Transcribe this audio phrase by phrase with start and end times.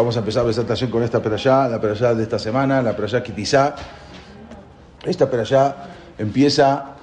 [0.00, 3.22] Vamos a empezar la presentación con esta perashá, la perashá de esta semana, la perashá
[3.22, 3.74] Kitizá.
[5.04, 5.76] Esta perashá
[6.16, 6.96] empieza,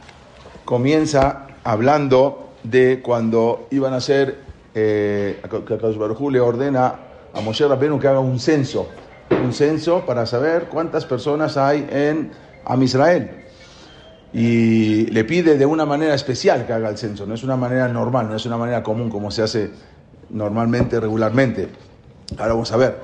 [0.66, 4.40] comienza hablando de cuando iban a hacer,
[4.74, 6.96] eh, que Akadosh Baruj Hu le ordena
[7.36, 8.90] a Moshe Rabbeinu que haga un censo,
[9.30, 12.32] un censo para saber cuántas personas hay en
[12.66, 13.46] Am Israel.
[14.34, 17.88] Y le pide de una manera especial que haga el censo, no es una manera
[17.90, 19.70] normal, no es una manera común como se hace
[20.32, 21.70] normalmente, regularmente.
[22.38, 23.00] Ahora vamos a ver.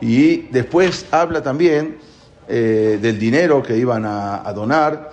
[0.00, 1.98] Y después habla también
[2.48, 5.10] eh, del dinero que iban a, donar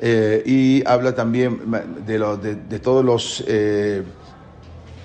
[0.00, 1.60] eh, y habla también
[2.06, 4.02] de, lo, de, todos los, eh,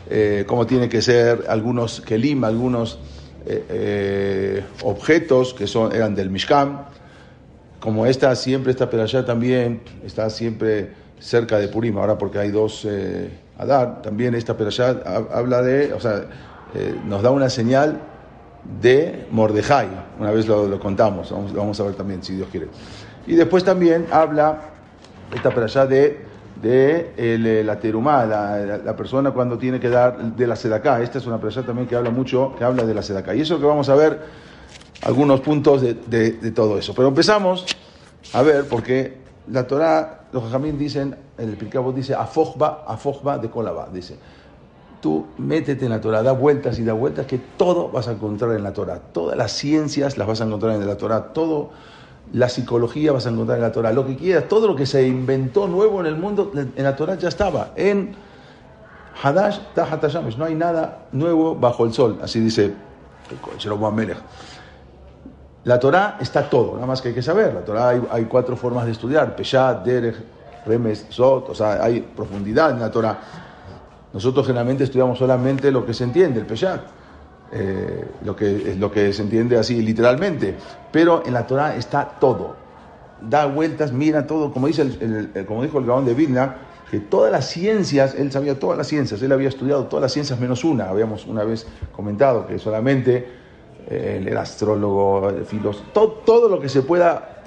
[0.10, 3.00] eh, cómo tiene que ser algunos kelim, algunos
[3.46, 6.86] eh, eh, objetos que son, eran del Mishkan.
[7.80, 12.88] Como esta siempre, esta perashá también está siempre cerca de Purim, ahora porque hay dos
[13.58, 15.02] Adar, también esta perashá
[15.34, 15.92] habla de,
[16.78, 18.00] eh, nos da una señal
[18.82, 19.88] de Mordejai.
[20.20, 22.68] Una vez lo, contamos, vamos, lo vamos a ver también, si Dios quiere.
[23.26, 24.60] Y después también habla
[25.34, 26.24] esta perashá de,
[26.62, 31.02] de el, la terumá, la, persona cuando tiene que dar de la sedacá.
[31.02, 33.34] Esta es una perashá también que habla mucho, que habla de la sedacá.
[33.34, 34.22] Y eso que vamos a ver,
[35.02, 36.94] algunos puntos de, todo eso.
[36.94, 37.66] Pero empezamos
[38.34, 39.18] a ver, porque
[39.50, 44.18] la Torah, los jajamín dicen, el Pirkabot dice, afojba, afojba de kolaba, dice
[45.02, 48.52] tú métete en la Torah, da vueltas y da vueltas, que todo vas a encontrar
[48.54, 49.00] en la Torah.
[49.12, 51.70] Todas las ciencias las vas a encontrar en la Torah, todo
[52.34, 55.08] la psicología vas a encontrar en la Torah, lo que quieras, todo lo que se
[55.08, 57.72] inventó nuevo en el mundo, en la Torah ya estaba.
[57.76, 58.16] En
[59.22, 62.74] Hadash Tahatashamesh, no hay nada nuevo bajo el sol, así dice
[63.60, 64.18] Jeroboam Melech.
[65.64, 67.54] La Torah está todo, nada más que hay que saber.
[67.54, 70.16] La Torah hay, cuatro formas de estudiar: Peshat, Derech,
[70.66, 73.20] Remes, Zot, o sea, hay profundidad en la Torah.
[74.18, 76.82] Nosotros generalmente estudiamos solamente lo que se entiende, el Peshat,
[77.52, 80.56] eh, lo, que, lo que se entiende así literalmente.
[80.92, 82.56] Pero en la Torah está todo.
[83.22, 86.56] Da vueltas, mira todo, como, dice el, el, el, como dijo el Gaón de Vilna,
[86.90, 90.40] que todas las ciencias, él sabía todas las ciencias, él había estudiado todas las ciencias
[90.40, 90.90] menos una.
[90.90, 93.24] Habíamos una vez comentado que solamente
[93.88, 97.44] eh, era astrólogo, filósofo, todo, todo lo que se pueda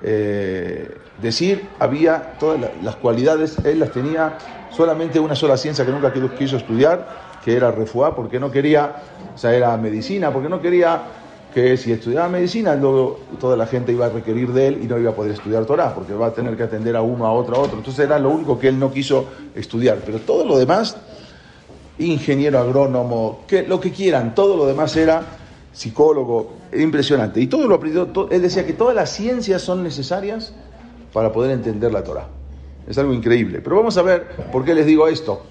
[0.00, 4.38] eh, decir, había todas las cualidades, él las tenía
[4.74, 7.06] solamente una sola ciencia que nunca quiso estudiar,
[7.44, 8.96] que era refuá, porque no quería,
[9.34, 11.02] o sea, era medicina, porque no quería
[11.54, 14.98] que si estudiaba medicina, luego toda la gente iba a requerir de él y no
[14.98, 17.54] iba a poder estudiar Torah, porque va a tener que atender a uno, a otro,
[17.54, 17.78] a otro.
[17.78, 19.98] Entonces era lo único que él no quiso estudiar.
[20.04, 20.96] Pero todo lo demás,
[21.98, 25.22] ingeniero agrónomo, que, lo que quieran, todo lo demás era
[25.72, 27.40] psicólogo, impresionante.
[27.40, 30.52] Y todo lo aprendió, todo, él decía que todas las ciencias son necesarias
[31.12, 32.26] para poder entender la Torah.
[32.86, 33.60] Es algo increíble.
[33.62, 35.42] Pero vamos a ver por qué les digo esto.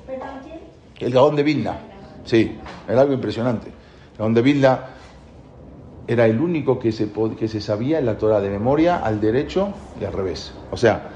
[0.99, 1.77] El Gaón de Vilna.
[2.25, 2.57] Sí,
[2.87, 3.67] era algo impresionante.
[3.67, 4.79] El Gaón de Vilna
[6.07, 9.73] era el único que se, que se sabía en la Torah de memoria al derecho
[9.99, 10.53] y al revés.
[10.71, 11.09] O sea,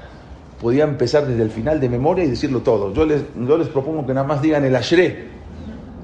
[0.60, 2.92] podía empezar desde el final de memoria y decirlo todo.
[2.92, 5.28] Yo les, yo les propongo que nada más digan el Ashre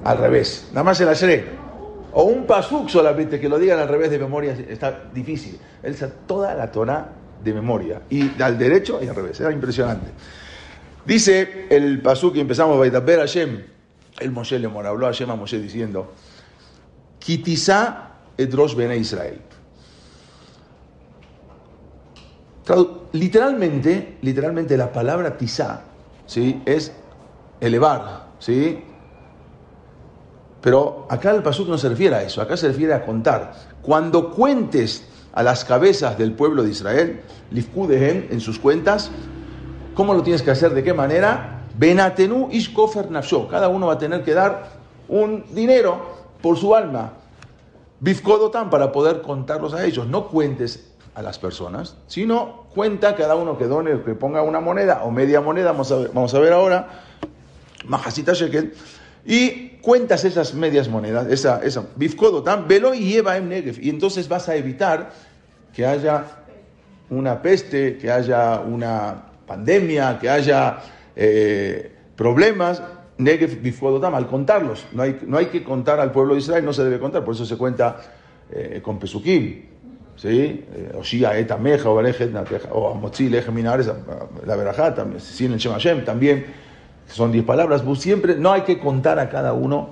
[0.03, 0.69] al revés.
[0.71, 1.65] Nada más el Ashre.
[2.13, 5.59] O un pasuk solamente que lo digan al revés de memoria está difícil.
[5.83, 5.95] Él
[6.25, 7.09] toda la Torah
[7.45, 8.01] de memoria.
[8.09, 9.39] Y al derecho y al revés.
[9.39, 10.11] Era impresionante.
[11.05, 13.63] Dice el pasuk que empezamos, ver Hashem.
[14.19, 16.13] El Moshe le habló Hashem a Moshe diciendo,
[17.19, 19.39] Kitizá edrosh bene Israel.
[23.11, 25.83] Literalmente, literalmente la palabra tizá,
[26.25, 26.61] ¿sí?
[26.65, 26.91] Es
[27.61, 28.83] elevar, ¿sí?
[30.61, 33.53] Pero acá el pasuk no se refiere a eso, acá se refiere a contar.
[33.83, 37.21] Cuando cuentes a las cabezas del pueblo de Israel,
[37.51, 39.11] Lifkudehem, en sus cuentas,
[39.93, 40.73] ¿cómo lo tienes que hacer?
[40.73, 41.61] ¿De qué manera?
[41.77, 43.47] Benatenu ishkofer nafsho.
[43.49, 44.71] Cada uno va a tener que dar
[45.09, 47.13] un dinero por su alma.
[47.99, 50.07] Bifkodotan para poder contarlos a ellos.
[50.07, 55.03] No cuentes a las personas, sino cuenta cada uno que done, que ponga una moneda
[55.03, 56.89] o media moneda, vamos a ver, vamos a ver ahora,
[57.85, 58.73] Majasita Shekel,
[59.25, 64.27] y cuentas esas medias monedas, esa, esa, Bifkodotan, velo y lleva en Negev, y entonces
[64.27, 65.11] vas a evitar
[65.75, 66.23] que haya
[67.09, 70.77] una peste, que haya una pandemia, que haya
[71.15, 72.81] eh, problemas,
[74.15, 74.85] al contarlos.
[74.93, 77.35] No hay, no hay que contar al pueblo de Israel, no se debe contar, por
[77.35, 77.97] eso se cuenta
[78.51, 79.75] eh, con Pesukim.
[80.15, 80.63] ¿Sí?
[80.97, 83.91] Oshia, Eta, Meja, o Amotzi, Leje, Minares,
[84.45, 86.45] la Berajá, también, sin el Shem también,
[87.07, 87.83] son diez palabras.
[87.99, 89.89] Siempre no hay que contar a cada uno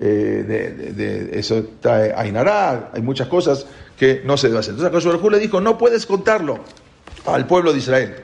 [0.00, 4.74] eh, de, eso trae Ainará, hay muchas cosas que no se debe hacer.
[4.74, 6.60] Entonces Akash le dijo, no puedes contarlo
[7.26, 8.14] al pueblo de Israel.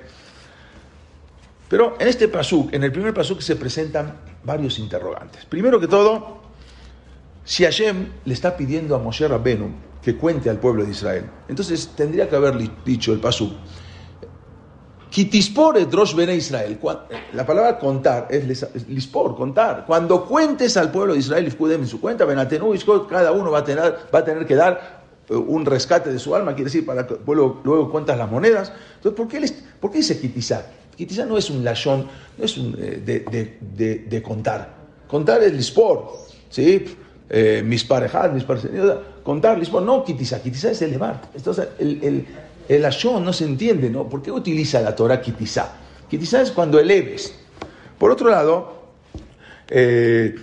[1.69, 5.45] Pero en este pasuk, en el primer pasuk se presentan varios interrogantes.
[5.45, 6.41] Primero que todo,
[7.45, 9.71] si Hashem le está pidiendo a Moshe Rabbenu
[10.03, 13.53] que cuente al pueblo de Israel, entonces tendría que haber dicho el pasuk,
[15.11, 16.79] Kitispor drosh bene Israel.
[17.33, 19.85] La palabra contar es lispor, contar.
[19.85, 22.25] Cuando cuentes al pueblo de Israel, en su cuenta,
[23.09, 26.35] cada uno va a, tener, va a tener que dar eh, un rescate de su
[26.35, 28.73] alma, quiere decir, para que luego, luego cuentas las monedas.
[28.97, 30.65] Entonces, ¿por qué, por qué dice kitizar?
[30.97, 32.07] Kitizar no es un lashon,
[32.39, 34.75] no es un, eh, de, de, de, contar.
[35.09, 36.13] Contar es lispor,
[36.49, 36.85] ¿sí?
[37.29, 38.97] Eh, mis parejas, mis parejas.
[39.25, 40.41] Contar, lispor, no kitizar.
[40.41, 41.21] Kitizar es elevar.
[41.35, 42.27] Entonces, el
[42.69, 44.09] el ashon no se entiende, ¿no?
[44.09, 45.73] ¿Por qué utiliza la Torah kitizá?
[46.09, 47.35] Kitizá es cuando eleves.
[47.99, 48.83] Por otro lado,
[49.69, 50.35] eh,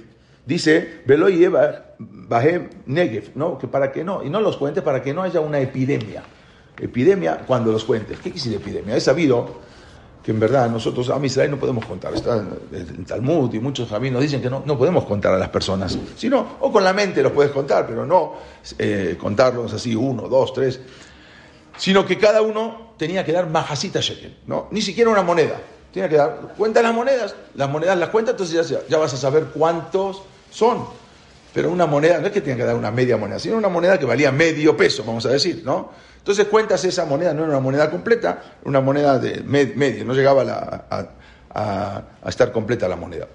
[0.46, 1.50] dice, Veloy
[2.00, 3.58] Bahem Negev, ¿no?
[3.58, 6.24] Que para que no, y no los cuentes para que no haya una epidemia.
[6.80, 8.20] Epidemia cuando los cuentes.
[8.20, 8.96] ¿Qué decir epidemia?
[8.96, 9.68] Es sabido
[10.24, 12.14] que en verdad nosotros a Israel no podemos contar.
[12.14, 15.98] Está en Talmud y muchos caminos dicen que no, no podemos contar a las personas.
[16.16, 18.34] Sino, o con la mente los puedes contar, pero no
[18.78, 20.80] eh, contarlos así, uno, dos, tres
[21.78, 24.68] sino que cada uno tenía que dar majasita shekel, ¿no?
[24.72, 25.60] Ni siquiera una moneda.
[25.94, 29.18] Tenía que dar, cuenta las monedas, las monedas las cuenta, entonces ya, ya vas a
[29.18, 30.86] saber cuántos son.
[31.54, 33.98] Pero una moneda, no es que tenga que dar una media moneda, sino una moneda
[33.98, 35.92] que valía medio peso, vamos a decir, ¿no?
[36.18, 40.44] Entonces cuentas esa moneda, no era una moneda completa, una moneda de medio, no llegaba
[40.90, 43.28] a, estar completa la moneda.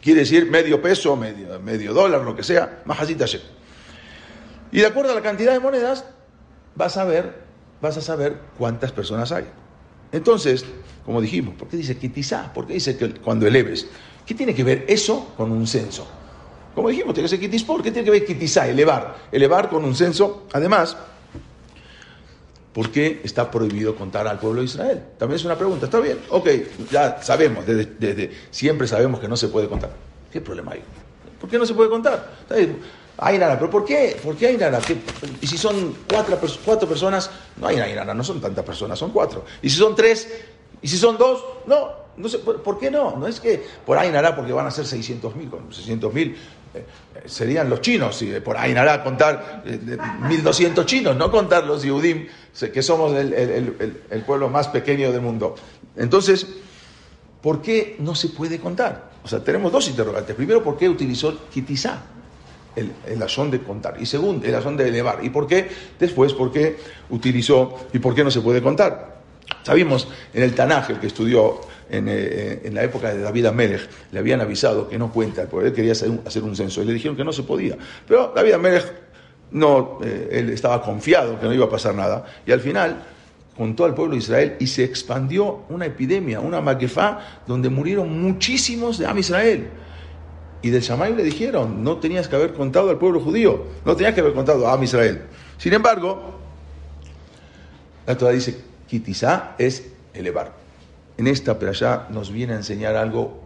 [0.00, 3.48] Quiere decir medio peso, medio, medio dólar, lo que sea, majasita shekel.
[4.70, 6.04] Y de acuerdo a la cantidad de monedas,
[6.74, 7.45] vas a ver
[7.80, 9.44] vas a saber cuántas personas hay.
[10.12, 10.64] Entonces,
[11.04, 12.52] como dijimos, ¿por qué dice kitizá?
[12.52, 13.86] ¿Por qué dice que cuando eleves?
[14.24, 16.06] ¿Qué tiene que ver eso con un censo?
[16.74, 17.82] Como dijimos, tiene que ser kitispor.
[17.82, 18.68] ¿Qué tiene que ver kitizá?
[18.68, 19.16] Elevar.
[19.32, 20.46] Elevar con un censo.
[20.52, 20.96] Además,
[22.72, 25.02] ¿por qué está prohibido contar al pueblo de Israel?
[25.18, 25.86] También es una pregunta.
[25.86, 26.48] Está bien, ok,
[26.90, 29.90] ya sabemos, desde, siempre sabemos que no se puede contar.
[30.30, 30.82] ¿Qué problema hay?
[31.40, 32.32] ¿Por qué no se puede contar?
[33.18, 34.16] Hay nada, pero ¿por qué?
[34.22, 34.80] ¿Por qué hay nada?
[35.40, 36.38] Y si son cuatro,
[36.86, 39.44] personas, no hay nada, no son tantas personas, son cuatro.
[39.62, 40.28] Y si son tres,
[40.82, 43.16] y si son dos, no, no sé, ¿por, qué no?
[43.16, 46.36] No es que por ahí nada porque van a ser 600 mil, 600 mil
[46.74, 46.84] eh,
[47.24, 49.64] serían los chinos, y por ahí nada contar
[50.28, 52.26] 1200 eh, chinos, no contar los Yehudim,
[52.72, 53.32] que somos el,
[54.10, 55.54] el, pueblo más pequeño del mundo.
[55.96, 56.46] Entonces,
[57.40, 59.10] ¿por qué no se puede contar?
[59.24, 60.36] O sea, tenemos dos interrogantes.
[60.36, 62.02] Primero, ¿por qué utilizó Kitizá?
[62.76, 63.96] El, el de contar.
[64.00, 65.24] Y segundo, el asón de elevar.
[65.24, 65.68] ¿Y por qué?
[65.98, 66.76] Después, ¿por qué
[67.10, 69.16] utilizó y por qué no se puede contar?
[69.62, 73.88] Sabimos en el Tanaj, el que estudió en, eh, en, la época de David Amelech,
[74.12, 76.84] le habían avisado que no cuenta, porque él quería hacer un, hacer un, censo, y
[76.84, 77.76] le dijeron que no se podía.
[78.06, 78.92] Pero David Amelech,
[79.52, 83.02] no, eh, él estaba confiado que no iba a pasar nada, y al final
[83.56, 88.98] contó al pueblo de Israel y se expandió una epidemia, una maquefá, donde murieron muchísimos
[88.98, 89.68] de Am Israel.
[90.66, 94.14] Y del Shammai le dijeron, no tenías que haber contado al pueblo judío, no tenías
[94.14, 95.22] que haber contado a Israel.
[95.58, 96.40] Sin embargo,
[98.04, 98.58] la Torah dice,
[98.88, 100.54] Kitizá es elevar.
[101.18, 103.44] En esta allá nos viene a enseñar algo,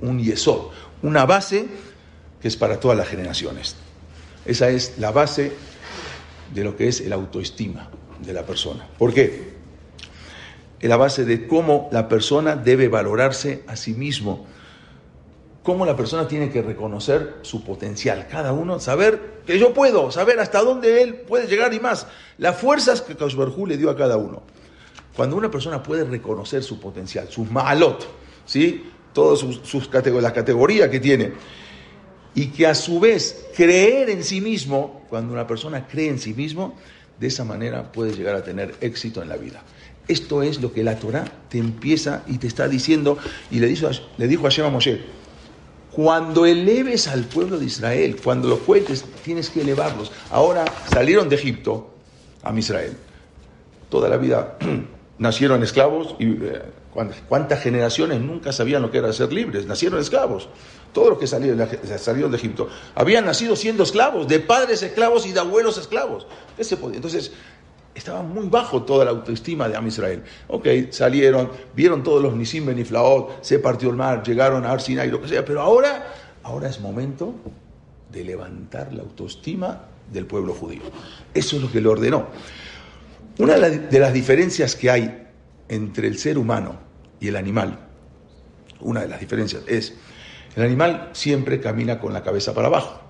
[0.00, 1.68] un yesod, una base
[2.40, 3.76] que es para todas las generaciones.
[4.44, 5.52] Esa es la base
[6.52, 7.90] de lo que es el autoestima
[8.26, 8.88] de la persona.
[8.98, 9.52] ¿Por qué?
[10.80, 14.50] Es la base de cómo la persona debe valorarse a sí mismo
[15.62, 20.40] cómo la persona tiene que reconocer su potencial, cada uno, saber que yo puedo, saber
[20.40, 22.06] hasta dónde él puede llegar y más.
[22.38, 24.42] Las fuerzas que Kaushbarhu le dio a cada uno.
[25.16, 28.06] Cuando una persona puede reconocer su potencial, sus maalot,
[28.46, 28.84] ¿sí?
[29.12, 31.32] todas sus, categorías, la categoría que tiene,
[32.34, 36.32] y que a su vez creer en sí mismo, cuando una persona cree en sí
[36.32, 36.74] mismo,
[37.20, 39.62] de esa manera puede llegar a tener éxito en la vida.
[40.08, 43.18] Esto es lo que la Torah te empieza y te está diciendo,
[43.50, 45.02] y le dijo, le dijo a Shema Moshe,
[45.94, 50.10] cuando eleves al pueblo de Israel, cuando los cuentes, tienes que elevarlos.
[50.30, 51.90] Ahora salieron de Egipto
[52.42, 52.96] a Israel.
[53.90, 54.56] Toda la vida
[55.18, 56.62] nacieron esclavos y eh,
[57.28, 59.66] cuántas generaciones nunca sabían lo que era ser libres.
[59.66, 60.48] Nacieron esclavos.
[60.94, 61.66] Todos los que salieron,
[61.98, 66.26] salieron de Egipto habían nacido siendo esclavos, de padres esclavos y de abuelos esclavos.
[66.58, 67.32] Entonces,
[67.94, 70.22] estaba muy bajo toda la autoestima de Am Israel.
[70.48, 75.20] Ok, salieron, vieron todos los Nisim Beniflaot, se partió el mar, llegaron a Arsinai, lo
[75.20, 77.34] que sea, pero ahora, ahora es momento
[78.10, 80.82] de levantar la autoestima del pueblo judío.
[81.34, 82.28] Eso es lo que le ordenó.
[83.38, 85.28] Una de las diferencias que hay
[85.68, 86.76] entre el ser humano
[87.18, 87.88] y el animal,
[88.80, 89.94] una de las diferencias es,
[90.54, 93.00] el animal siempre camina con la cabeza para abajo.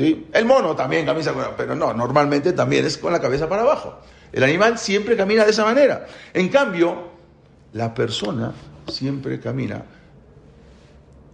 [0.00, 0.26] ¿Sí?
[0.32, 4.00] El mono también camina, pero no, normalmente también es con la cabeza para abajo.
[4.32, 6.06] El animal siempre camina de esa manera.
[6.32, 7.10] En cambio,
[7.74, 8.54] la persona
[8.88, 9.84] siempre camina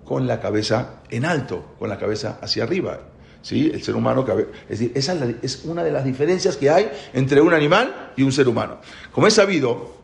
[0.05, 2.99] con la cabeza en alto, con la cabeza hacia arriba.
[3.43, 3.71] ¿Sí?
[3.73, 4.27] El ser humano,
[4.69, 8.33] es decir, esa es una de las diferencias que hay entre un animal y un
[8.33, 8.79] ser humano.
[9.13, 9.95] Como es sabido,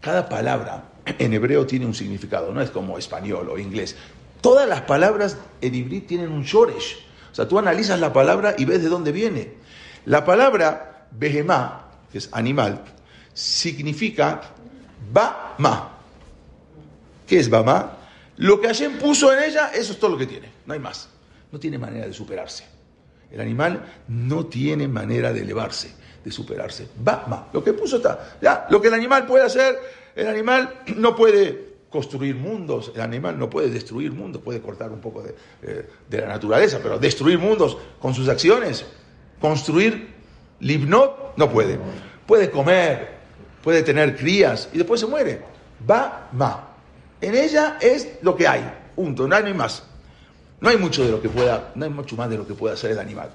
[0.00, 3.96] cada palabra en hebreo tiene un significado, no es como español o inglés.
[4.40, 7.05] Todas las palabras en hebreo tienen un shoresh.
[7.36, 9.52] O sea, tú analizas la palabra y ves de dónde viene.
[10.06, 12.82] La palabra behemá, que es animal,
[13.34, 14.40] significa
[15.12, 15.98] ba-ma.
[17.26, 17.92] ¿Qué es ba-ma?
[18.38, 21.10] Lo que Hashem puso en ella, eso es todo lo que tiene, no hay más.
[21.52, 22.64] No tiene manera de superarse.
[23.30, 25.92] El animal no tiene manera de elevarse,
[26.24, 26.88] de superarse.
[27.06, 27.48] Va-ma.
[27.52, 28.38] Lo que puso está.
[28.40, 29.78] Ya, lo que el animal puede hacer,
[30.14, 35.00] el animal no puede construir mundos, el animal no puede destruir mundos, puede cortar un
[35.00, 38.84] poco de, eh, de la naturaleza, pero destruir mundos con sus acciones,
[39.40, 40.14] construir
[40.60, 41.78] libnot, no puede.
[42.26, 43.16] Puede comer,
[43.62, 45.42] puede tener crías y después se muere.
[45.88, 46.68] Va-ma.
[47.20, 48.62] En ella es lo que hay,
[48.94, 49.84] punto, no hay más.
[50.60, 52.74] No hay mucho de lo que pueda, no hay mucho más de lo que pueda
[52.74, 53.30] hacer el animal.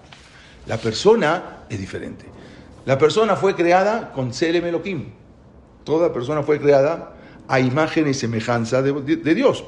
[0.65, 2.25] La persona es diferente.
[2.85, 5.11] La persona fue creada con Selem Elohim.
[5.83, 7.13] Toda persona fue creada
[7.51, 9.65] a imagen y semejanza de, Dios.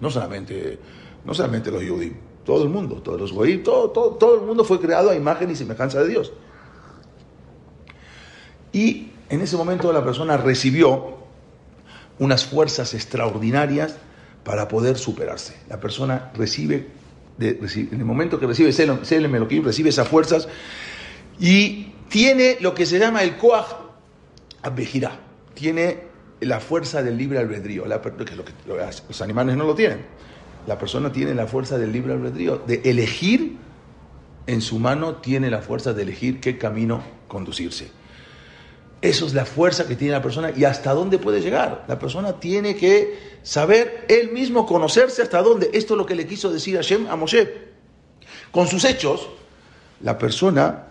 [0.00, 0.78] No solamente,
[1.24, 4.64] no solamente los judíos, todo el mundo, todos los goyim, todo, todo, todo el mundo
[4.64, 6.34] fue creado a imagen y semejanza de Dios.
[8.70, 11.16] Y en ese momento la persona recibió
[12.18, 13.96] unas fuerzas extraordinarias
[14.44, 15.56] para poder superarse.
[15.70, 16.86] La persona recibe,
[17.40, 20.48] en el momento que recibe Selem Elohim, recibe esas fuerzas
[21.40, 23.68] y tiene lo que se llama el Koach
[24.62, 25.18] Abejirá,
[25.54, 28.36] tiene la fuerza del libre albedrío, lo que
[29.08, 30.04] los animales no lo tienen.
[30.66, 33.56] La persona tiene la fuerza del libre albedrío, de elegir,
[34.46, 37.90] en su mano tiene la fuerza de elegir qué camino conducirse.
[39.02, 41.84] Eso es la fuerza que tiene la persona y hasta dónde puede llegar.
[41.86, 45.70] La persona tiene que saber él mismo, conocerse hasta dónde.
[45.72, 47.66] Esto es lo que le quiso decir Hashem a Moshe.
[48.50, 49.28] Con sus hechos,
[50.00, 50.86] la persona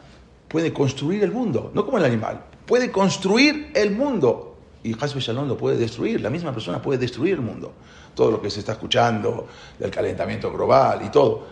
[0.47, 4.54] puede construir el mundo, no como el animal, puede construir el mundo.
[4.85, 7.73] Y Hasbe Shalom lo puede destruir, la misma persona puede destruir el mundo.
[8.13, 9.47] Todo lo que se está escuchando
[9.79, 11.47] del calentamiento global y todo.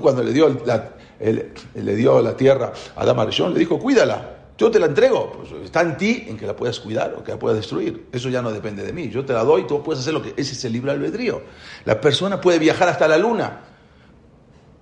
[0.00, 4.78] Cuando le dio la, le dio la tierra a Adama le dijo, cuídala, yo te
[4.78, 7.58] la entrego, pues está en ti en que la puedas cuidar o que la puedas
[7.58, 8.06] destruir.
[8.12, 9.10] Eso ya no depende de mí.
[9.10, 11.42] Yo te la doy, tú puedes hacer lo que ese es el libre albedrío.
[11.84, 13.60] La persona puede viajar hasta la luna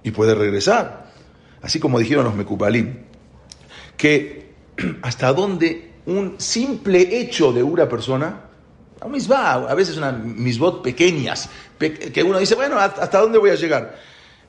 [0.04, 1.10] y puede regresar.
[1.62, 3.06] Así como dijeron los Mekubalim,
[3.96, 4.54] que
[5.02, 8.40] hasta dónde un simple hecho de una persona,
[9.00, 11.48] a misbah, a veces unas misbot pequeñas,
[11.78, 13.94] que uno dice, bueno, ¿hasta dónde voy a llegar?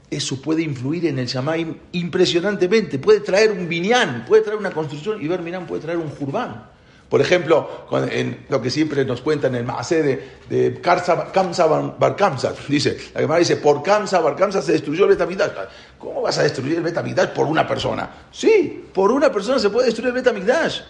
[0.10, 2.98] eso puede influir en el Shamaim impresionantemente.
[3.00, 6.68] Puede traer un binyan, puede traer una construcción y ver Minán puede traer un jurbán.
[7.10, 12.16] Por ejemplo, en lo que siempre nos cuentan en el Maasé de, de Kamsa Bar
[12.16, 15.52] Kamsa, dice, la Gemara dice, por Kamsa Bar Kamsa se destruyó el Betamigdash.
[15.98, 18.28] ¿Cómo vas a destruir el Betamigdash por una persona?
[18.32, 20.82] Sí, por una persona se puede destruir el Betamigdash.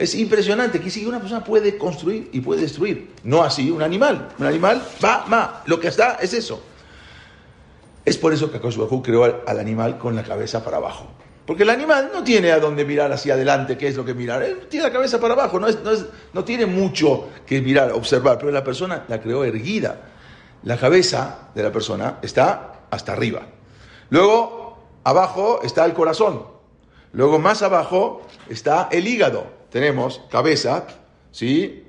[0.00, 4.30] Es impresionante que si una persona puede construir y puede destruir, no así un animal.
[4.38, 6.62] Un animal va, va, lo que está es eso.
[8.02, 11.06] Es por eso que Akash creó al, animal con la cabeza para abajo.
[11.44, 14.42] Porque el animal no tiene a dónde mirar hacia adelante, qué es lo que mirar.
[14.42, 15.66] Él tiene la cabeza para abajo, no,
[16.32, 18.38] no, tiene mucho que mirar, observar.
[18.38, 20.00] Pero la persona la creó erguida.
[20.62, 23.42] La cabeza de la persona está hasta arriba.
[24.08, 26.42] Luego, abajo está el corazón.
[27.12, 29.59] Luego, más abajo está el hígado.
[29.70, 30.86] Tenemos cabeza,
[31.30, 31.84] ¿sí?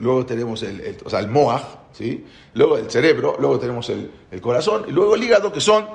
[0.00, 1.62] luego tenemos el, el, o sea, el moaj,
[1.92, 2.24] ¿sí?
[2.54, 5.86] luego el cerebro, luego tenemos el, corazón y luego el hígado, que son,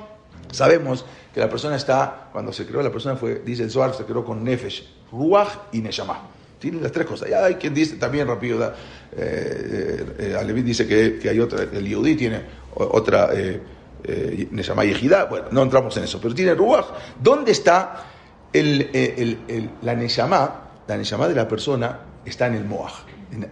[0.52, 4.04] sabemos que la persona está, cuando se creó la persona fue, dice el Zohar, se
[4.06, 6.30] creó con Nefesh, Ruach y Neshama.
[6.60, 7.30] Tienen las tres cosas.
[7.30, 12.16] Ya hay quien dice también rápido, eh, eh, eh dice que, hay otra, el Yudí
[12.16, 12.42] tiene
[12.76, 13.62] otra eh,
[14.06, 16.86] eh, Neshama y Ejidá, bueno, no entramos en eso, pero tiene Ruach.
[17.22, 18.06] ¿Dónde está
[18.54, 20.63] el, la Neshama?
[20.88, 22.94] La Neshama de la persona está en el Moaj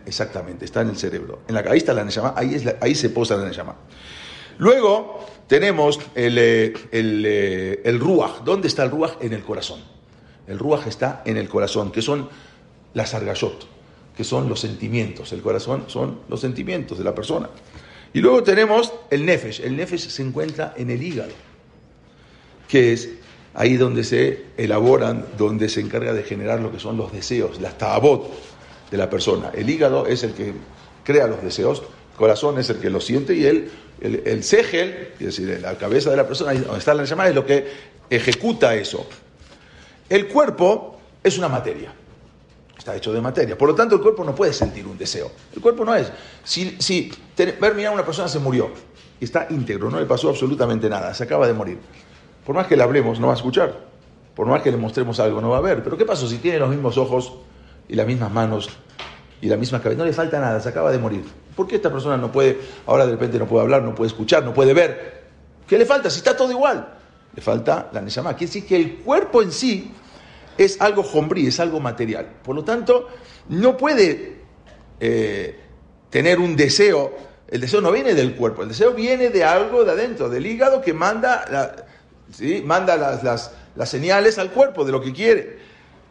[0.05, 1.39] exactamente, está en el cerebro.
[1.47, 3.75] En la, ahí está la Neshama, ahí, es ahí se posa la Neshama.
[4.57, 8.43] Luego tenemos el, eh, el, eh, el Ruach.
[8.43, 9.13] ¿Dónde está el Ruach?
[9.21, 9.79] En el corazón.
[10.47, 12.29] El ruaj está en el corazón, que son
[12.93, 13.67] las argayot,
[14.15, 15.31] que son los sentimientos.
[15.31, 17.49] El corazón son los sentimientos de la persona.
[18.13, 19.61] Y luego tenemos el nefesh.
[19.61, 21.31] El nefesh se encuentra en el hígado,
[22.67, 23.09] que es
[23.53, 27.77] ahí donde se elaboran, donde se encarga de generar lo que son los deseos, las
[27.77, 28.31] tabot
[28.89, 29.51] de la persona.
[29.53, 30.53] El hígado es el que
[31.03, 35.09] crea los deseos, el corazón es el que lo siente y el, el, el segel,
[35.19, 37.67] es decir, la cabeza de la persona, donde está la llamada, es lo que
[38.09, 39.05] ejecuta eso.
[40.09, 41.93] El cuerpo es una materia.
[42.77, 43.55] Está hecho de materia.
[43.57, 45.31] Por lo tanto, el cuerpo no puede sentir un deseo.
[45.53, 46.11] El cuerpo no es.
[46.43, 48.71] Si, si ver, mirar, una persona se murió
[49.19, 51.77] y está íntegro, no le pasó absolutamente nada, se acaba de morir.
[52.45, 53.75] Por más que le hablemos, no va a escuchar.
[54.35, 55.83] Por más que le mostremos algo, no va a ver.
[55.83, 57.33] Pero ¿qué pasó si tiene los mismos ojos
[57.87, 58.69] y las mismas manos
[59.41, 59.99] y la misma cabeza?
[59.99, 61.23] No le falta nada, se acaba de morir.
[61.55, 64.43] ¿Por qué esta persona no puede, ahora de repente no puede hablar, no puede escuchar,
[64.43, 65.21] no puede ver?
[65.67, 66.97] ¿Qué le falta si está todo igual?
[67.35, 68.35] Le falta la Neshama.
[68.35, 69.91] Quiere decir que el cuerpo en sí
[70.57, 72.27] es algo jombrí, es algo material.
[72.43, 73.07] Por lo tanto,
[73.49, 74.41] no puede
[74.99, 75.59] eh,
[76.09, 77.13] tener un deseo.
[77.47, 80.81] El deseo no viene del cuerpo, el deseo viene de algo de adentro, del hígado
[80.81, 81.85] que manda,
[82.63, 85.59] manda las, las, las, señales al cuerpo de lo que quiere.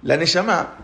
[0.02, 0.76] La Neshama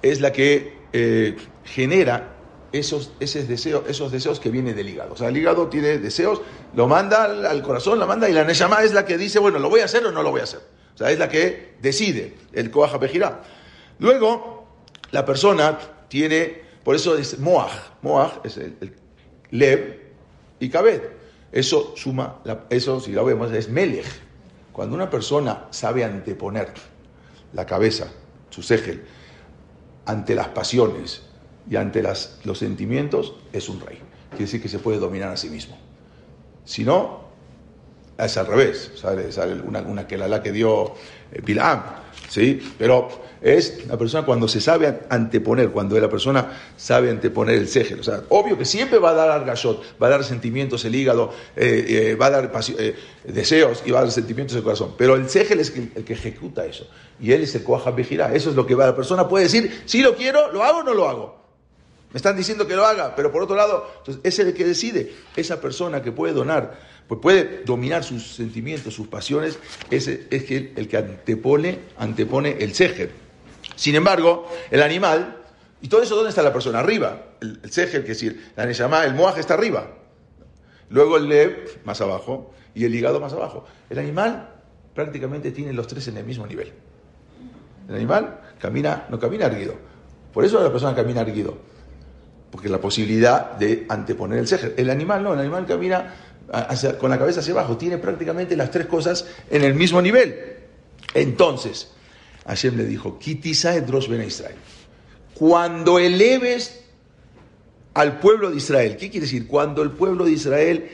[0.00, 2.32] es la que eh, genera
[2.72, 5.12] esos, esos, deseos, esos deseos que vienen del hígado.
[5.12, 6.40] O sea, el hígado tiene deseos,
[6.74, 9.68] lo manda al, corazón, lo manda, y la Neshama es la que dice, bueno, ¿lo
[9.68, 10.60] voy a hacer o no lo voy a hacer?
[10.94, 13.42] O sea, es la que decide, el Pejirá.
[13.98, 14.66] Luego,
[15.10, 15.78] la persona
[16.08, 17.72] tiene, por eso es Moaj.
[18.02, 18.94] Moaj es el, el
[19.50, 20.00] Lev
[20.60, 21.02] y Kabed.
[21.52, 22.40] Eso suma,
[22.70, 24.06] eso si lo vemos, es Melech.
[24.72, 26.72] Cuando una persona sabe anteponer
[27.52, 28.08] la cabeza,
[28.48, 29.04] su segel,
[30.06, 31.22] ante las pasiones
[31.70, 33.98] y ante las, los sentimientos, es un rey.
[34.30, 35.76] Quiere decir que se puede dominar a sí mismo.
[36.64, 37.20] Si no,
[38.18, 40.94] es al revés, sale, sale una, una que la que dio
[41.32, 41.82] eh, Pilam,
[42.32, 42.60] ¿sí?
[42.78, 43.10] Pero
[43.42, 48.00] es la persona cuando se sabe anteponer, cuando la persona sabe anteponer el segel.
[48.00, 51.30] O sea, obvio que siempre va a dar argashot, va a dar sentimientos el hígado,
[51.54, 54.94] eh, eh, va a dar eh, deseos y va a dar sentimientos el corazón.
[54.96, 56.88] Pero el segel es el, el que ejecuta eso.
[57.20, 58.34] Y él es el coaja vejirá.
[58.34, 58.86] Eso es lo que va.
[58.86, 61.42] La persona puede decir, si lo quiero, lo hago o no lo hago.
[62.12, 63.90] Me están diciendo que lo haga, pero por otro lado,
[64.22, 65.12] es el que decide.
[65.34, 69.58] Esa persona que puede donar, pues puede dominar sus sentimientos, sus pasiones,
[69.90, 73.10] es, es el, el, que antepone, antepone el sejer.
[73.76, 75.38] Sin embargo, el animal,
[75.80, 76.80] y todo eso, ¿dónde está la persona?
[76.80, 77.34] Arriba.
[77.40, 79.90] El, el que es decir, la neshama, el moaj está arriba.
[80.90, 83.64] Luego el lev, más abajo, y el hígado más abajo.
[83.90, 84.48] El animal
[84.94, 86.72] prácticamente tiene los tres en el mismo nivel.
[87.88, 89.74] El animal camina, no camina erguido.
[90.32, 91.72] Por eso la persona camina erguido
[92.52, 94.74] porque la posibilidad de anteponer el sejer.
[94.76, 96.14] El animal no, el animal camina
[96.98, 100.56] con la cabeza hacia abajo, tiene prácticamente las tres cosas en el mismo nivel.
[101.14, 101.90] Entonces,
[102.46, 104.56] Hashem le dijo, Ben Israel.
[105.34, 106.84] Cuando eleves
[107.94, 109.46] al pueblo de Israel, ¿qué quiere decir?
[109.46, 110.88] Cuando el pueblo de Israel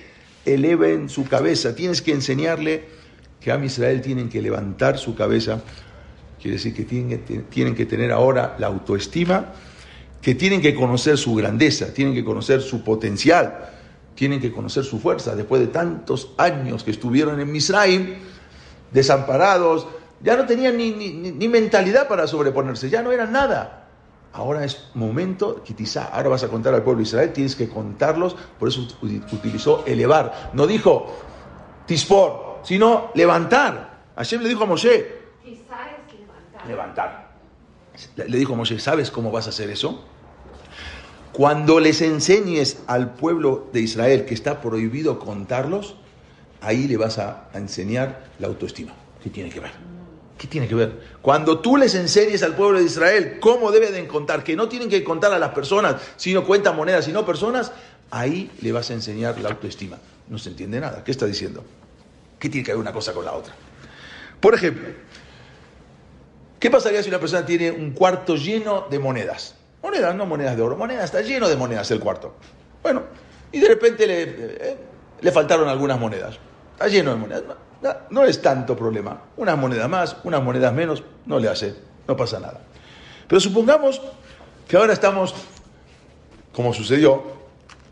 [0.45, 2.85] eleve en su cabeza, tienes que enseñarle
[3.41, 5.63] que a Israel tienen que levantar su cabeza,
[6.41, 9.53] quiere decir que tienen que tener ahora la autoestima
[10.21, 13.71] que tienen que conocer su grandeza, tienen que conocer su potencial,
[14.19, 15.37] tienen que conocer su fuerza.
[15.37, 18.17] Después de tantos años que estuvieron en Misraim,
[18.91, 19.87] desamparados,
[20.21, 23.87] ya no tenían ni, ni, ni mentalidad para sobreponerse, ya no eran nada.
[24.33, 28.35] Ahora es momento, quizá ahora vas a contar al pueblo de Israel, tienes que contarlos,
[28.59, 28.89] por eso
[29.31, 30.51] utilizó elevar.
[30.53, 31.15] No dijo
[31.87, 34.01] tispor, sino levantar.
[34.17, 35.13] Hashem le dijo a Moshe,
[36.67, 36.67] levantar.
[36.67, 37.29] levantar.
[38.17, 40.05] Le dijo a Moshe, ¿sabes cómo vas a hacer eso?
[41.39, 45.95] Cuando les enseñes al pueblo de Israel que está prohibido contarlos,
[46.61, 48.93] ahí le vas a enseñar la autoestima.
[49.23, 49.71] ¿Qué tiene que ver?
[50.37, 51.01] ¿Qué tiene que ver?
[51.23, 55.05] Cuando tú les enseñes al pueblo de Israel cómo deben contar, que no tienen que
[55.05, 57.71] contar a las personas, sino cuentan monedas, sino personas,
[58.11, 59.97] ahí le vas a enseñar la autoestima.
[60.29, 61.05] No se entiende nada.
[61.05, 61.63] ¿Qué está diciendo?
[62.41, 63.55] ¿Qué tiene que ver una cosa con la otra?
[64.41, 64.89] Por ejemplo,
[66.59, 69.55] ¿qué pasaría si una persona tiene un cuarto lleno de monedas?
[69.83, 72.35] Monedas, no monedas de oro, monedas, está lleno de monedas el cuarto.
[72.83, 73.03] Bueno,
[73.53, 74.23] y de repente le,
[75.23, 76.39] eh, faltaron algunas monedas.
[76.73, 77.45] Está lleno de monedas.
[77.81, 79.23] No, no, es tanto problema.
[79.37, 81.75] Unas monedas más, unas monedas menos, no le hace,
[82.07, 82.61] no pasa nada.
[83.29, 84.01] Pero supongamos
[84.67, 85.35] que ahora estamos,
[86.53, 87.39] como sucedió,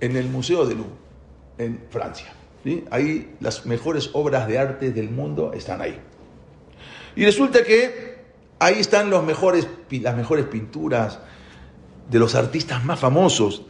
[0.01, 0.93] en el Museo de Louvre,
[1.59, 2.33] en Francia.
[2.65, 2.85] ¿sí?
[2.91, 6.01] Ahí las mejores obras de arte del mundo están ahí.
[7.15, 8.19] Y resulta que
[8.59, 11.19] ahí están los mejores, las mejores pinturas,
[12.09, 13.63] de los artistas más famosos.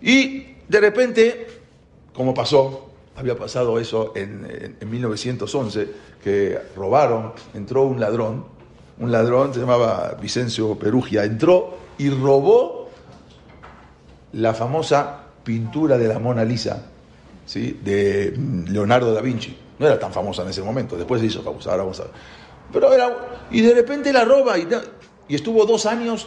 [0.00, 1.46] Y de repente,
[2.14, 5.88] como pasó, había pasado eso en, en, 1911,
[6.22, 8.46] que robaron, entró un ladrón,
[8.98, 12.88] un ladrón se llamaba Vicencio Perugia, entró y robó
[14.32, 16.86] la famosa pintura de la Mona Lisa,
[17.46, 17.78] ¿sí?
[17.82, 18.34] de
[18.68, 19.56] Leonardo da Vinci.
[19.78, 22.12] No era tan famosa en ese momento, después se hizo famosa, ahora vamos a ver.
[22.72, 23.16] Pero era,
[23.50, 24.66] y de repente la roba y,
[25.28, 26.26] y estuvo dos años,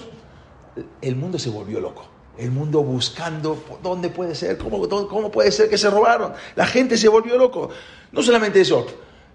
[1.01, 2.05] el mundo se volvió loco.
[2.37, 6.33] El mundo buscando dónde puede ser, cómo, cómo puede ser que se robaron.
[6.55, 7.69] La gente se volvió loco.
[8.11, 8.85] No solamente eso,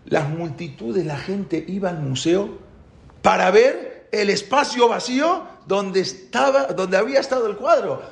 [0.05, 2.59] las multitudes, la gente iba al museo
[3.23, 8.03] para ver el espacio vacío donde estaba, donde había estado el cuadro.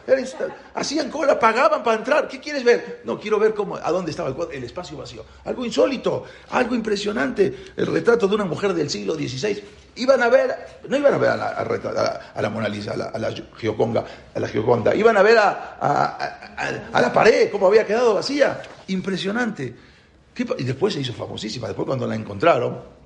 [0.75, 2.29] Hacían cola, pagaban para entrar.
[2.29, 3.01] ¿Qué quieres ver?
[3.05, 5.25] No, quiero ver cómo, a dónde estaba el cuadro, el espacio vacío.
[5.45, 7.73] Algo insólito, algo impresionante.
[7.77, 9.61] El retrato de una mujer del siglo XVI.
[9.97, 10.55] Iban a ver,
[10.89, 14.95] no iban a ver a la, Mona Lisa, a la, a a la Gioconda.
[14.95, 18.63] Iban a ver a, la pared, cómo había quedado vacía.
[18.87, 19.75] Impresionante.
[20.59, 21.67] Y después se hizo famosísima.
[21.67, 22.98] Después cuando la encontraron,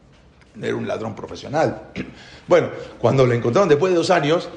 [0.61, 1.91] era un ladrón profesional.
[2.49, 4.49] Bueno, cuando lo encontraron después de dos años,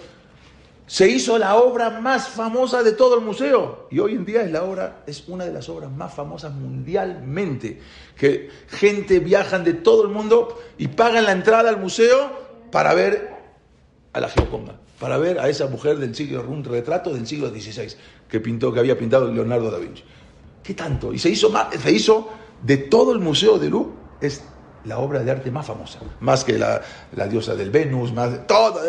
[0.88, 3.88] se hizo la obra más famosa de todo el museo.
[3.91, 7.79] Y hoy en día es la obra, es una de las obras más famosas mundialmente.
[8.17, 12.31] Que gente viajan de todo el mundo y pagan la entrada al museo
[12.71, 13.36] para ver
[14.13, 17.95] a la Gioconda, para ver a esa mujer del siglo, un retrato del siglo XVI
[18.29, 20.03] que pintó, que había pintado Leonardo da Vinci.
[20.63, 21.13] ¿Qué tanto?
[21.13, 22.29] Y se hizo, se hizo
[22.63, 24.43] de todo el museo de Louvre, es
[24.86, 26.82] la obra de arte más famosa, más que la,
[27.30, 28.82] diosa del Venus, más todo,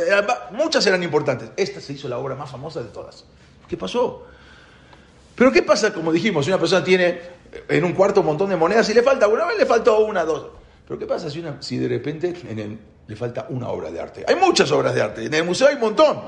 [0.53, 1.51] muchas eran importantes.
[1.57, 3.25] Esta se hizo la obra más famosa de todas.
[3.69, 4.27] ¿Qué pasó?
[5.35, 7.21] Pero ¿qué pasa, como dijimos, si una persona tiene
[7.69, 10.25] en un cuarto un montón de monedas y le falta una, vez le faltó una,
[10.25, 10.49] dos.
[10.87, 12.35] Pero ¿qué pasa si, una, si de repente
[13.07, 14.25] le falta una obra de arte?
[14.27, 16.21] Hay muchas obras de arte, en el museo hay un montón.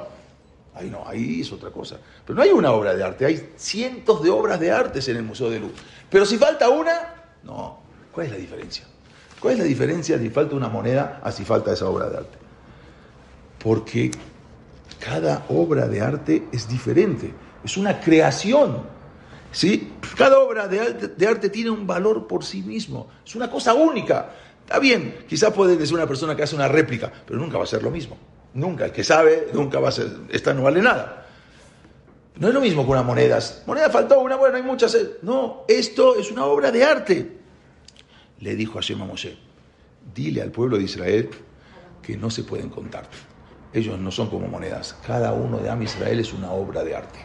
[0.75, 1.99] Ahí no, ahí es otra cosa.
[2.25, 5.25] Pero no hay una obra de arte, hay cientos de obras de arte en el
[5.25, 5.73] Museo de Luz.
[6.09, 7.81] Pero si falta una, no.
[8.13, 8.85] ¿Cuál es la diferencia?
[9.41, 12.39] ¿Cuál es la diferencia si falta una moneda a si falta esa obra de arte?
[13.63, 14.11] Porque
[14.99, 17.33] cada obra de arte es diferente,
[17.65, 18.83] es una creación.
[19.53, 19.95] ¿sí?
[20.17, 24.31] Cada obra de arte, tiene un valor por sí mismo, es una cosa única.
[24.65, 27.67] Está bien, quizás puede decir una persona que hace una réplica, pero nunca va a
[27.67, 28.19] ser lo mismo.
[28.55, 31.27] Nunca, el que sabe, nunca va a ser, esta no vale nada.
[32.37, 33.39] No es lo mismo que una moneda.
[33.67, 34.97] Moneda faltó una, bueno, hay muchas.
[35.23, 37.39] No, esto es una obra de arte
[38.41, 39.37] le dijo a Shema Moshe,
[40.15, 41.31] dile al pueblo de Israel
[42.03, 43.09] que no se pueden contar.
[43.73, 44.97] Ellos no son como monedas.
[45.07, 47.19] Cada uno de Am Israel es una obra de arte.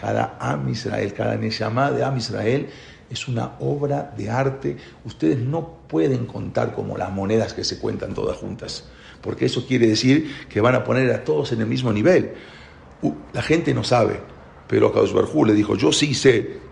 [0.00, 2.68] Cada Am Israel, cada Neshama de Am Israel
[3.10, 4.76] es una obra de arte.
[5.04, 8.88] Ustedes no pueden contar como las monedas que se cuentan todas juntas,
[9.20, 12.32] porque eso quiere decir que van a poner a todos en el mismo nivel.
[13.32, 14.20] La gente no sabe,
[14.66, 15.12] pero a Kaush
[15.46, 16.69] le dijo, yo sí sé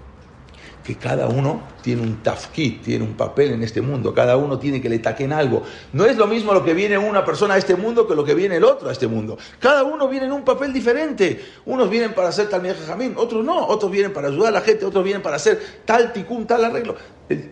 [0.89, 4.81] que cada uno tiene un tafkit, tiene un papel en este mundo, cada uno tiene
[4.81, 5.63] que le taquen algo.
[5.93, 8.33] No es lo mismo lo que viene una persona a este mundo que lo que
[8.33, 9.37] viene el otro a este mundo.
[9.61, 11.45] Cada uno viene en un papel diferente.
[11.67, 14.87] Unos vienen para hacer tal jamín, otros no, otros vienen para ayudar a la gente,
[14.87, 16.97] otros vienen para hacer tal ticún, tal arreglo.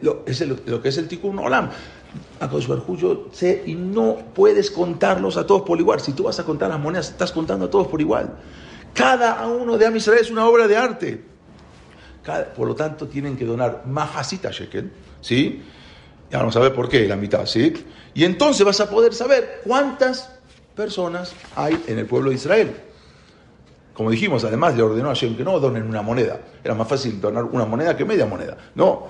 [0.01, 1.69] Lo, es lo que es el ticún olam.
[2.41, 6.01] A yo sé y no puedes contarlos a todos por igual.
[6.01, 8.35] Si tú vas a contar las monedas, estás contando a todos por igual.
[8.95, 11.36] Cada uno de Amisrael es una obra de arte
[12.55, 15.63] por lo tanto, tienen que donar majasita shekel, ¿sí?
[16.31, 17.73] Ya vamos a ver por qué, la mitad, ¿sí?
[18.15, 20.33] Y entonces vas a poder saber cuántas
[20.75, 22.77] personas hay en el pueblo de Israel.
[23.95, 26.41] Como dijimos, además le ordenó a Hashem que no donen una moneda.
[26.63, 28.57] Era más fácil donar una moneda que media moneda.
[28.75, 29.07] No,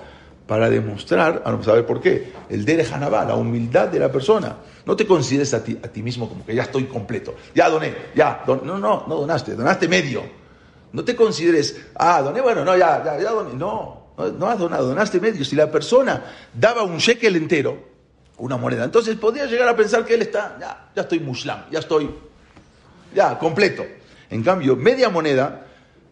[0.47, 4.55] para demostrar, vamos a ver por qué, el Dere Hanabá, la humildad de la persona.
[4.85, 7.35] No te consideres a ti, a ti mismo como que ya estoy completo.
[7.53, 8.43] Ya doné, ya.
[8.47, 10.46] no, no, no donaste, donaste medio.
[10.93, 13.53] No te consideres, ah, doné, bueno, no, ya, ya, ya doné.
[13.53, 15.45] No, no, has donado, donaste medio.
[15.45, 16.23] Si la persona
[16.53, 17.77] daba un shekel entero,
[18.37, 21.79] una moneda, entonces podría llegar a pensar que él está, ya, ya estoy muslam, ya
[21.79, 22.09] estoy,
[23.13, 23.85] ya, completo.
[24.29, 25.65] En cambio, media moneda,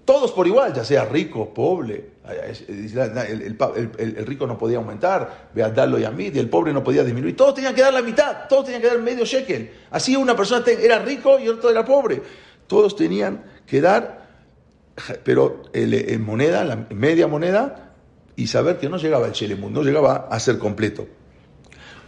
[0.06, 6.12] todos por igual, ya sea rico, pobre, el, rico no podía aumentar, darlo y a
[6.12, 8.82] mí, y el pobre no podía disminuir, todos tenían que dar la mitad, todos tenían
[8.82, 9.72] que dar medio shekel.
[9.92, 12.22] Así una persona era rico y otro era pobre.
[12.68, 14.25] Todos tenían que dar
[15.24, 17.94] pero en moneda, la media moneda,
[18.36, 21.08] y saber que no llegaba el Shelemun, no llegaba a ser completo.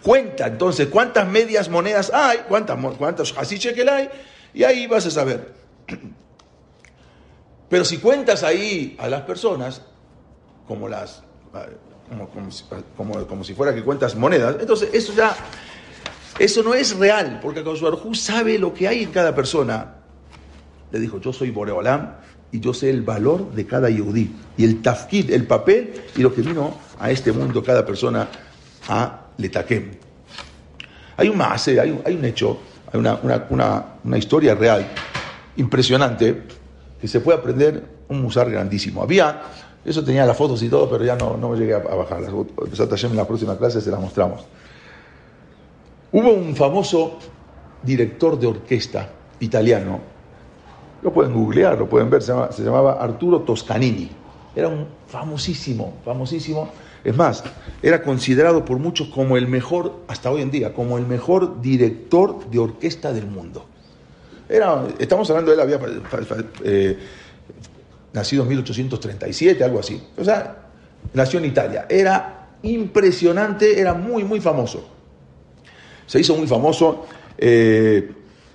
[0.03, 4.09] Cuenta entonces cuántas medias monedas hay, cuántas, cuántos así chequel hay,
[4.53, 5.53] y ahí vas a saber.
[7.69, 9.81] Pero si cuentas ahí a las personas,
[10.67, 11.23] como las
[12.95, 15.35] como, como, si fuera que cuentas monedas, entonces eso ya,
[16.39, 19.95] eso no es real, porque Akadosh sabe lo que hay en cada persona.
[20.91, 22.15] Le dijo, yo soy Boreolam,
[22.51, 26.33] y yo sé el valor de cada yudí y el tafkid, el papel y lo
[26.33, 28.27] que vino a este mundo cada persona
[28.87, 29.91] a Letakem.
[31.17, 32.59] Hay un más, hay un, hecho,
[32.91, 34.87] hay una, historia real
[35.57, 36.43] impresionante
[37.01, 39.01] que se puede aprender un musar grandísimo.
[39.01, 39.41] Había,
[39.83, 42.31] eso tenía las fotos y todo, pero ya no, no llegué a, bajarlas.
[43.03, 44.45] En la próxima clase se las mostramos.
[46.11, 47.17] Hubo un famoso
[47.83, 49.99] director de orquesta italiano,
[51.01, 52.33] lo pueden googlear, lo pueden ver, se,
[52.63, 54.09] llamaba Arturo Toscanini.
[54.55, 56.69] Era un famosísimo, famosísimo.
[57.03, 57.43] Es más,
[57.81, 62.49] era considerado por muchos como el mejor, hasta hoy en día, como el mejor director
[62.49, 63.65] de orquesta del mundo.
[64.49, 65.79] Era, estamos hablando, él había
[66.63, 66.97] eh,
[68.13, 70.01] nacido en 1837, algo así.
[70.17, 70.69] O sea,
[71.13, 71.85] nació en Italia.
[71.89, 74.87] Era impresionante, era muy, muy famoso.
[76.05, 77.05] Se hizo muy famoso.
[77.37, 78.11] Eh,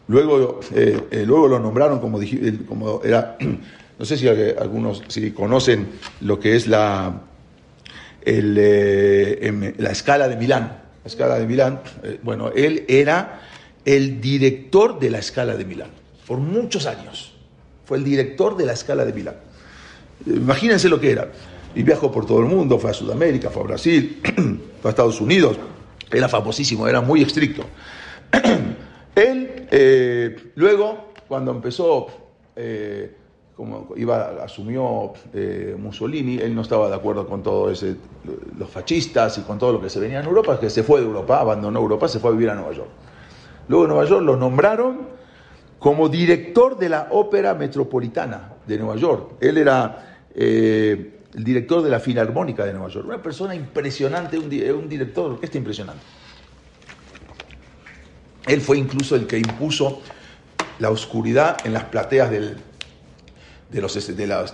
[0.09, 2.21] luego, eh, luego lo nombraron como,
[3.05, 3.37] era
[3.99, 5.89] no sé si algunos si conocen
[6.21, 7.23] lo que es la,
[8.25, 10.81] eh, la escala de Milán.
[11.05, 13.41] La escala de Milán, eh, bueno, él era
[13.85, 15.91] el director de la escala de Milán
[16.27, 17.35] por muchos años.
[17.85, 19.35] Fue el director de la escala de Milán.
[20.27, 21.33] Imagínense lo que era.
[21.75, 24.21] Y viajó por todo el mundo, fue a Sudamérica, fue a Brasil,
[24.81, 25.57] fue a Estados Unidos.
[26.11, 27.65] Era famosísimo, era muy estricto.
[29.17, 32.07] él, eh, luego, cuando empezó
[33.57, 37.97] como iba, asumió eh, Mussolini, él no estaba de acuerdo con todo ese,
[38.59, 41.07] los fascistas y con todo lo que se venía en Europa, que se fue de
[41.07, 42.89] Europa, abandonó Europa, se fue a vivir a Nueva York.
[43.69, 45.01] Luego en Nueva York lo nombraron
[45.79, 49.35] como director de la Ópera Metropolitana de Nueva York.
[49.41, 53.07] Él era eh, el director de la Filarmónica de Nueva York.
[53.07, 56.03] Una persona impresionante, un, un director de orquesta impresionante.
[58.47, 60.03] Él fue incluso el que impuso
[60.79, 62.41] la oscuridad en las plateas de
[63.81, 64.07] los,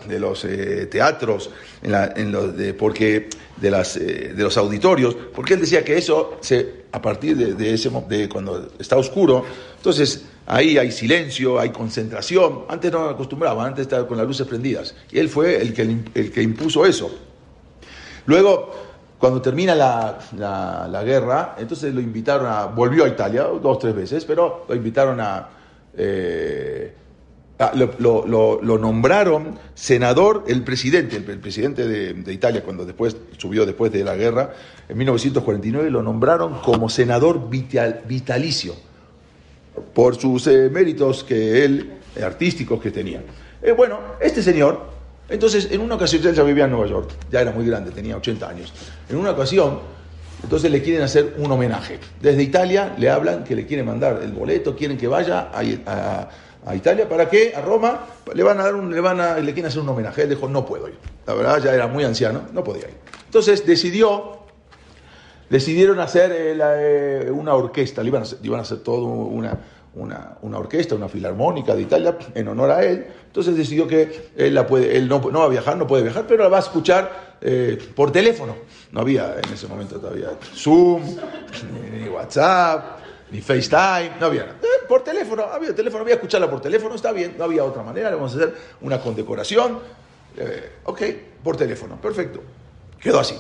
[0.07, 1.51] de los eh, teatros,
[1.83, 6.39] en los de, porque, de, las, eh, de los auditorios, porque él decía que eso,
[6.41, 9.45] se, a partir de, ese de cuando está oscuro,
[9.77, 12.65] entonces ahí hay silencio, hay concentración.
[12.69, 14.95] Antes no acostumbraban, antes estaba con las luces prendidas.
[15.11, 15.83] Y él fue el que,
[16.15, 17.11] el que impuso eso.
[18.27, 18.88] Luego,
[19.19, 24.25] cuando termina la, la, guerra, entonces lo invitaron a, volvió a Italia dos, tres veces,
[24.25, 25.49] pero lo invitaron a...
[25.95, 26.95] Eh,
[27.61, 34.05] Ah, lo, nombraron senador, el presidente, el, presidente de, Italia, cuando después subió después de
[34.05, 34.55] la guerra,
[34.89, 38.75] en 1949, lo nombraron como senador vitalicio
[39.93, 43.25] por sus eh, méritos que él, artísticos que tenía.
[43.61, 44.98] Eh, bueno, este señor,
[45.29, 48.17] entonces en una ocasión, él ya vivía en Nueva York, ya era muy grande, tenía
[48.17, 48.73] 80 años.
[49.09, 49.81] En una ocasión,
[50.43, 51.99] entonces le quieren hacer un homenaje.
[52.21, 57.09] Desde Italia le hablan que le quieren mandar el boleto, quieren que vaya a Italia,
[57.09, 57.53] ¿para qué?
[57.55, 60.23] A Roma, le van a dar un, le van a, le quieren hacer un homenaje.
[60.23, 60.97] Él dijo, no puedo ir.
[61.27, 62.95] La verdad, ya era muy anciano, no podía ir.
[63.27, 64.39] Entonces decidió,
[65.51, 69.59] decidieron hacer eh, eh, una orquesta, le iban a hacer, iban a hacer todo una,
[69.95, 73.07] una, orquesta, una filarmónica de Italia en honor a él.
[73.27, 76.43] Entonces decidió que él, la puede, él no, va a viajar, no puede viajar, pero
[76.43, 78.57] la va a escuchar eh, por teléfono.
[78.93, 81.03] No había en ese momento todavía Zoom,
[81.93, 82.99] ni WhatsApp,
[83.31, 84.59] ni FaceTime, no había nada.
[84.63, 88.11] Eh, por teléfono, había teléfono, había escucharla por teléfono, está bien, no había otra manera,
[88.11, 89.79] le vamos a hacer una condecoración.
[90.37, 91.03] Eh, ok,
[91.43, 92.43] por teléfono, perfecto.
[93.01, 93.37] Quedó así.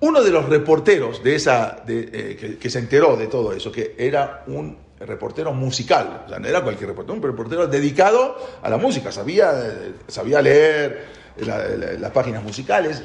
[0.00, 4.44] Uno de los reporteros de esa, eh, que, se enteró de todo eso, que era
[4.46, 9.10] un reportero musical, o sea, no era cualquier reportero, un reportero dedicado a la música,
[9.10, 9.52] sabía,
[10.08, 13.02] sabía leer las páginas musicales.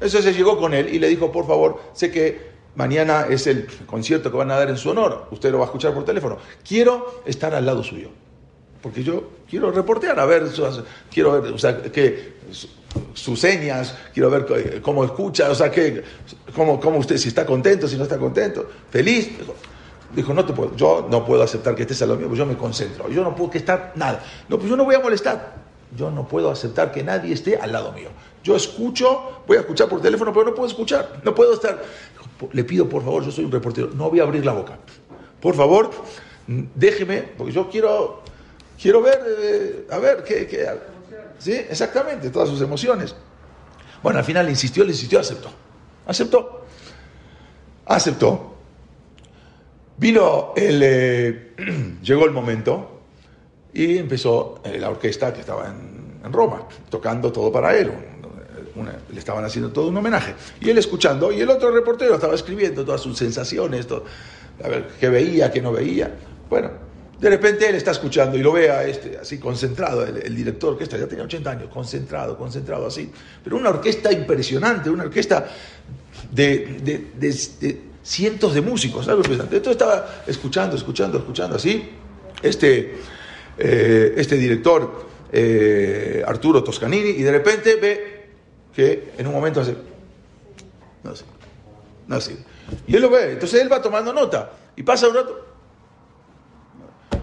[0.00, 3.66] Eso se llegó con él y le dijo, por favor, sé que mañana es el
[3.86, 6.38] concierto que van a dar en su honor, usted lo va a escuchar por teléfono.
[6.66, 8.10] Quiero estar al lado suyo,
[8.82, 10.44] porque yo quiero reportear, a ver,
[11.10, 12.36] quiero ver, o sea, que
[13.12, 16.02] sus señas, quiero ver cómo escucha, o sea, que,
[16.54, 19.30] cómo, cómo usted, si está contento, si no está contento, feliz.
[20.14, 22.46] Dijo, no te puedo, yo no puedo aceptar que estés al lado mío, pues yo
[22.46, 24.22] me concentro, yo no puedo que estar nada.
[24.48, 25.56] No, pues yo no voy a molestar,
[25.96, 28.08] yo no puedo aceptar que nadie esté al lado mío.
[28.42, 31.82] Yo escucho, voy a escuchar por teléfono, pero no puedo escuchar, no puedo estar
[32.52, 34.78] le pido por favor, yo soy un reportero, no voy a abrir la boca.
[35.40, 35.90] Por favor,
[36.46, 38.22] déjeme, porque yo quiero,
[38.80, 40.78] quiero ver, eh, a ver, qué,
[41.38, 43.14] sí, exactamente, todas sus emociones.
[44.02, 45.50] Bueno, al final le insistió, le insistió, aceptó.
[46.06, 46.64] Aceptó.
[47.86, 48.55] Aceptó.
[49.98, 51.52] Vino el, eh,
[52.02, 53.00] llegó el momento
[53.72, 55.96] y empezó eh, la orquesta que estaba en,
[56.32, 57.88] Roma, tocando todo para él,
[59.12, 60.34] le estaban haciendo todo un homenaje.
[60.60, 63.86] Y él escuchando, y el otro reportero estaba escribiendo todas sus sensaciones,
[64.62, 66.12] a ver qué veía, qué no veía.
[66.50, 66.70] Bueno,
[67.20, 70.84] De repente él está escuchando y lo ve a este, así concentrado, el, director que
[70.84, 73.10] está, ya tenía 80 años, concentrado, concentrado así.
[73.42, 75.46] Pero una orquesta impresionante, una orquesta
[76.32, 77.16] de,
[78.06, 79.56] cientos de músicos, algo impresionante.
[79.56, 81.90] Entonces estaba escuchando, escuchando, escuchando así.
[82.40, 82.98] Este,
[83.58, 88.28] eh, este director, eh, Arturo Toscanini, y de repente ve
[88.72, 89.76] que en un momento hace,
[91.02, 91.24] no sé,
[92.06, 92.36] no sé.
[92.86, 94.52] Y él lo ve, entonces él va tomando nota.
[94.76, 95.44] Y pasa un rato,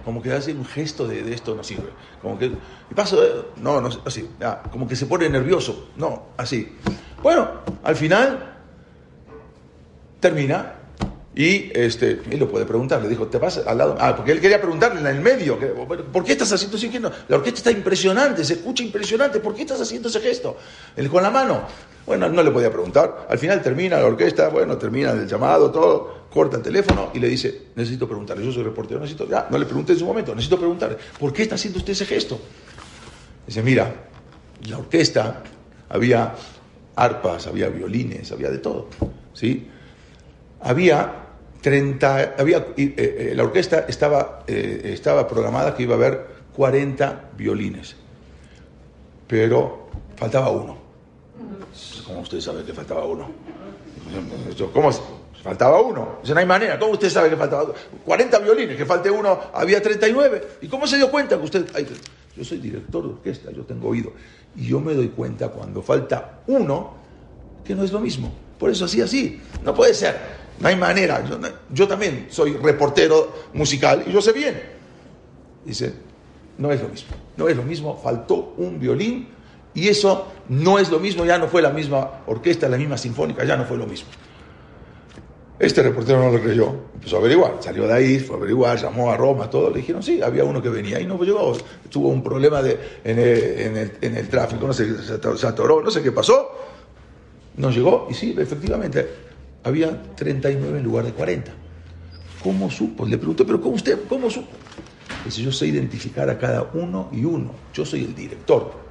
[0.04, 1.92] como que hace un gesto de, esto no sirve.
[2.22, 3.16] Como que, y pasa,
[3.56, 4.28] no, no, así,
[4.72, 6.76] como que se pone nervioso, no, así.
[7.22, 7.52] Bueno,
[7.84, 8.53] al final
[10.24, 10.76] termina
[11.36, 13.98] y este, él lo puede preguntar, le dijo, ¿te pasa al lado?
[14.00, 15.60] Ah, porque él quería preguntarle en el medio,
[16.12, 17.12] ¿por qué estás haciendo ese gesto?
[17.28, 20.58] La orquesta está impresionante, se escucha impresionante, ¿por qué estás haciendo ese gesto?
[20.96, 21.64] Él con la mano.
[22.06, 23.28] Bueno, no le podía preguntar.
[23.30, 27.30] Al final termina la orquesta, bueno, termina el llamado, todo corta el teléfono y le
[27.30, 30.58] dice, necesito preguntarle, yo soy reportero, necesito, ya, no le pregunté en su momento, necesito
[30.58, 32.40] preguntarle, ¿por qué está haciendo usted ese gesto?
[33.48, 33.94] Dice, mira,
[34.68, 35.44] la orquesta
[35.90, 36.34] había
[36.96, 38.88] arpas, había violines, había de todo,
[39.34, 39.68] ¿sí?
[40.64, 41.24] Había
[41.62, 47.32] 30, había, eh, eh, la orquesta estaba, eh, estaba programada que iba a haber 40
[47.38, 47.96] violines,
[49.28, 50.78] pero faltaba uno.
[52.06, 53.30] ¿Cómo usted sabe que faltaba uno?
[54.74, 54.92] ¿Cómo?
[55.44, 56.20] Faltaba uno.
[56.26, 56.80] No hay manera.
[56.80, 57.74] ¿Cómo usted sabe que faltaba uno?
[58.06, 60.48] 40 violines, que falte uno, había 39.
[60.62, 61.66] ¿Y cómo se dio cuenta que usted...
[62.36, 64.14] yo soy director de orquesta, yo tengo oído.
[64.56, 66.94] Y yo me doy cuenta cuando falta uno,
[67.66, 68.32] que no es lo mismo.
[68.58, 69.42] Por eso así, así.
[69.64, 70.43] No puede ser.
[70.60, 71.24] No hay manera.
[71.72, 74.62] Yo, también soy reportero musical y yo sé bien.
[75.66, 75.94] Dice,
[76.58, 77.16] no es lo mismo.
[77.38, 78.00] No es lo mismo.
[78.02, 79.30] Faltó un violín
[79.74, 81.26] y eso no es lo mismo.
[81.26, 84.08] Ya no fue la misma orquesta, la misma sinfónica, ya no fue lo mismo.
[85.60, 89.12] Este reportero no lo creyó, empezó a averiguar, salió de ahí, fue a averiguar, llamó
[89.12, 91.56] a Roma, todo, le dijeron, sí, había uno que venía y no llegó,
[91.90, 96.52] tuvo un problema de, en, el, tráfico, no sé qué pasó,
[97.56, 99.08] no llegó y sí, efectivamente,
[99.64, 101.52] había 39 en lugar de 40.
[102.44, 103.06] ¿Cómo supo?
[103.06, 104.52] Le pregunté, pero ¿cómo usted, cómo supo?
[105.24, 108.84] Dice, yo sé identificar a cada uno y uno, yo soy el director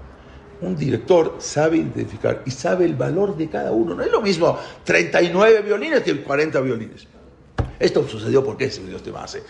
[0.62, 3.94] un director sabe identificar y sabe el valor de cada uno.
[3.94, 7.06] No es lo mismo 39 violines que 40 violines.
[7.78, 9.42] Esto sucedió porque se dio este base.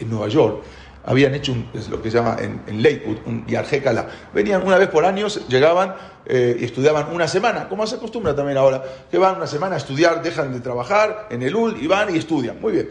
[0.00, 0.62] En Nueva York
[1.06, 1.54] habían hecho
[1.90, 4.08] lo que se llama en, Lakewood, un Yarjekala.
[4.32, 5.94] Venían una vez por año, llegaban
[6.26, 9.78] eh, y estudiaban una semana, como se acostumbra también ahora, que van una semana a
[9.78, 12.60] estudiar, dejan de trabajar en el UL y van y estudian.
[12.60, 12.88] Muy bien.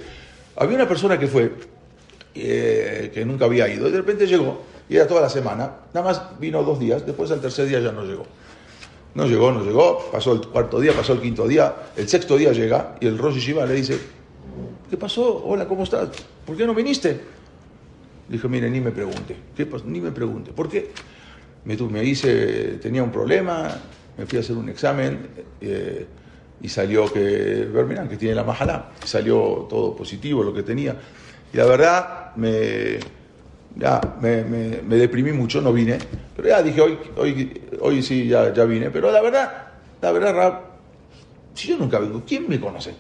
[0.56, 1.54] Había una persona que fue,
[2.36, 5.72] eh, que nunca había ido, y de repente llegó y era toda la semana.
[5.94, 8.26] Nada más vino dos días, después al tercer día ya no llegó.
[9.16, 12.52] No llegó, no llegó, pasó el cuarto día, pasó el quinto día, el sexto día
[12.52, 14.00] llega y el Rosh Shiva le dice,
[14.90, 15.44] ¿qué pasó?
[15.46, 16.10] Hola, ¿cómo estás?
[16.46, 17.22] ¿Por qué no viniste?
[18.28, 19.86] Dijo, mire, ni me pregunte, ¿qué pasó?
[19.86, 20.92] Ni me pregunte, ¿por qué?
[21.66, 23.70] Me, me hice, tenía un problema,
[24.18, 25.28] me fui a hacer un examen
[25.62, 26.06] eh,
[26.62, 30.96] y salió que, miran, que tiene la majalá, salió todo positivo lo que tenía.
[31.54, 33.00] Y la verdad, me,
[33.76, 35.98] ya me, me, deprimí mucho, no vine,
[36.36, 39.68] pero ya dije, hoy, hoy, hoy sí, ya, ya vine, pero la verdad,
[40.02, 40.62] la verdad, Rab,
[41.54, 42.94] si yo nunca vengo, ¿quién me conoce?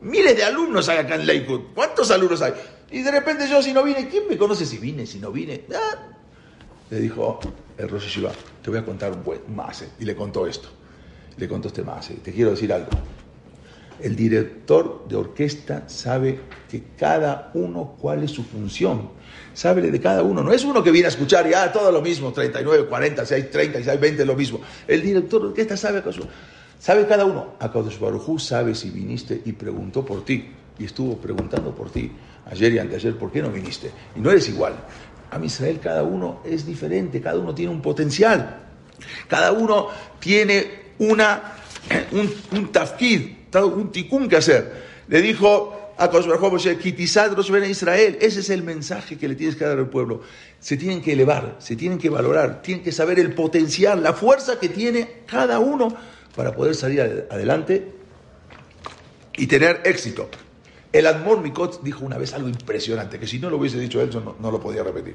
[0.00, 2.52] Miles de alumnos hay acá en Lakewood, ¿cuántos alumnos hay?
[2.90, 5.64] Y de repente yo si no vine, ¿quién me conoce si vine, si no vine?
[6.90, 7.40] Le dijo
[7.76, 10.68] el Rosh Shiva, te voy a contar un buen mase, y le contó esto,
[11.36, 12.90] le contó este mase, te quiero decir algo.
[14.00, 19.10] El director de orquesta sabe que cada uno cuál es su función
[19.56, 20.42] sabe de cada uno.
[20.42, 23.50] No es uno que viene a escuchar y, ah, todo lo mismo, 39, 40, 6,
[23.50, 24.60] 30, 6, 20, lo mismo.
[24.86, 26.28] El director de orquesta sabe acaso.
[26.78, 27.54] Sabe cada uno.
[27.58, 30.50] Akadosh Barujú sabe si viniste y preguntó por ti.
[30.78, 32.12] Y estuvo preguntando por ti
[32.46, 33.90] ayer y anteayer, ¿por qué no viniste?
[34.16, 34.74] Y no eres igual.
[35.30, 38.62] A Israel cada uno es diferente, cada uno tiene un potencial.
[39.28, 41.54] Cada uno tiene una,
[42.12, 44.86] un, un tafkid, un ticún que hacer.
[45.08, 46.10] Le dijo a
[47.66, 48.18] Israel.
[48.20, 50.22] Ese es el mensaje que le tienes que dar al pueblo.
[50.60, 54.58] Se tienen que elevar, se tienen que valorar, tienen que saber el potencial, la fuerza
[54.58, 55.94] que tiene cada uno
[56.34, 57.92] para poder salir adelante
[59.36, 60.28] y tener éxito.
[60.92, 64.10] El Admor Mikot dijo una vez algo impresionante, que si no lo hubiese dicho él,
[64.12, 65.14] no, no lo podía repetir.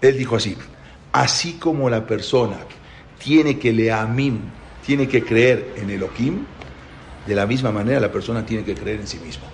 [0.00, 0.56] Él dijo así,
[1.12, 2.58] así como la persona
[3.18, 3.72] tiene que
[4.84, 6.44] tiene que creer en Elohim,
[7.26, 9.44] de la misma manera la persona tiene que creer en sí misma.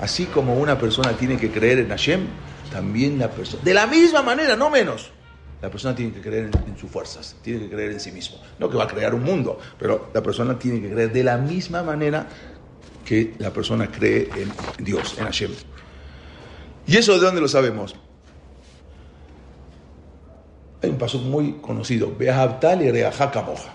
[0.00, 2.26] Así como una persona tiene que creer en Hashem,
[2.72, 5.12] también la persona, de la misma manera, no menos,
[5.62, 8.36] la persona tiene que creer en, sus fuerzas, tiene que creer en sí mismo.
[8.58, 11.38] No que va a crear un mundo, pero la persona tiene que creer de la
[11.38, 12.26] misma manera
[13.04, 15.50] que la persona cree en Dios, en Hashem.
[16.86, 17.94] ¿Y eso de dónde lo sabemos?
[20.82, 23.74] Hay un paso muy conocido, Behabtal y Reajá Camoja.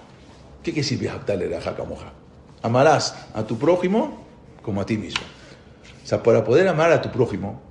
[0.61, 2.13] ¿Qué quiere decir Behabtal y Reajá Camoja?
[2.61, 4.25] Amarás a tu prójimo
[4.61, 5.23] como a ti mismo.
[6.03, 7.61] O sea, para poder amar a tu prójimo,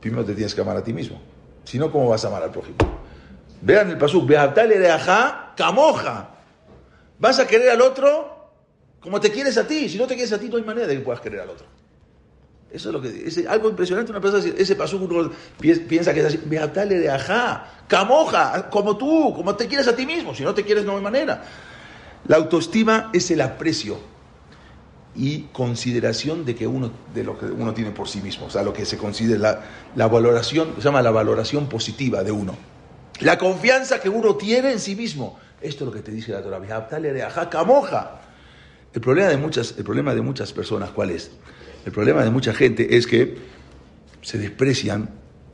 [0.00, 1.20] primero te tienes que amar a ti mismo.
[1.64, 2.76] Si no, ¿cómo vas a amar al prójimo?
[3.62, 4.76] Vean el pasú, Behabtal y.
[7.18, 8.35] Vas a querer al otro
[9.00, 9.88] como te quieres a ti.
[9.88, 11.66] Si no te quieres a ti, no hay manera de que puedas querer al otro.
[12.70, 14.10] Eso es lo que es algo impresionante.
[14.10, 19.32] Una persona, ese paso uno piensa que es así, Beatale de ajá, camoja, como tú,
[19.34, 20.34] como te quieres a ti mismo.
[20.34, 21.44] Si no te quieres, no hay manera.
[22.26, 23.98] La autoestima es el aprecio
[25.14, 28.62] y consideración de que uno de lo que uno tiene por sí mismo, o sea,
[28.62, 29.60] lo que se considera la,
[29.94, 32.56] la valoración, se llama la valoración positiva de uno.
[33.20, 35.38] La confianza que uno tiene en sí mismo.
[35.62, 36.58] Esto es lo que te dice la Torah.
[36.58, 38.20] Beatale de ajá, camoja.
[38.96, 41.30] El problema de muchas, el problema de muchas personas, ¿cuál es?
[41.84, 43.36] El problema de mucha gente es que
[44.22, 45.10] se desprecian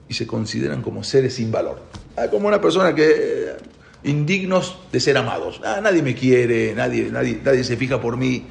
[0.09, 1.83] y se consideran como seres sin valor.
[2.17, 3.57] Ah, como una persona que eh,
[4.05, 5.61] indignos de ser amados.
[5.65, 8.47] Ah, nadie me quiere, nadie, nadie, nadie se fija por mí.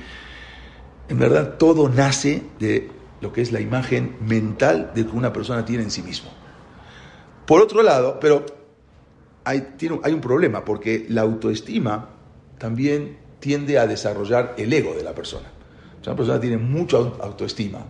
[1.08, 2.90] En verdad, todo nace de
[3.22, 6.32] lo que es la imagen mental de que una persona tiene en sí mismo.
[7.48, 8.46] Por otro lado, pero
[9.46, 9.70] hay,
[10.04, 12.10] hay un problema, porque la autoestima
[12.58, 15.50] también tiende a desarrollar el ego de la persona.
[16.02, 17.86] Si una persona tiene mucha autoestima,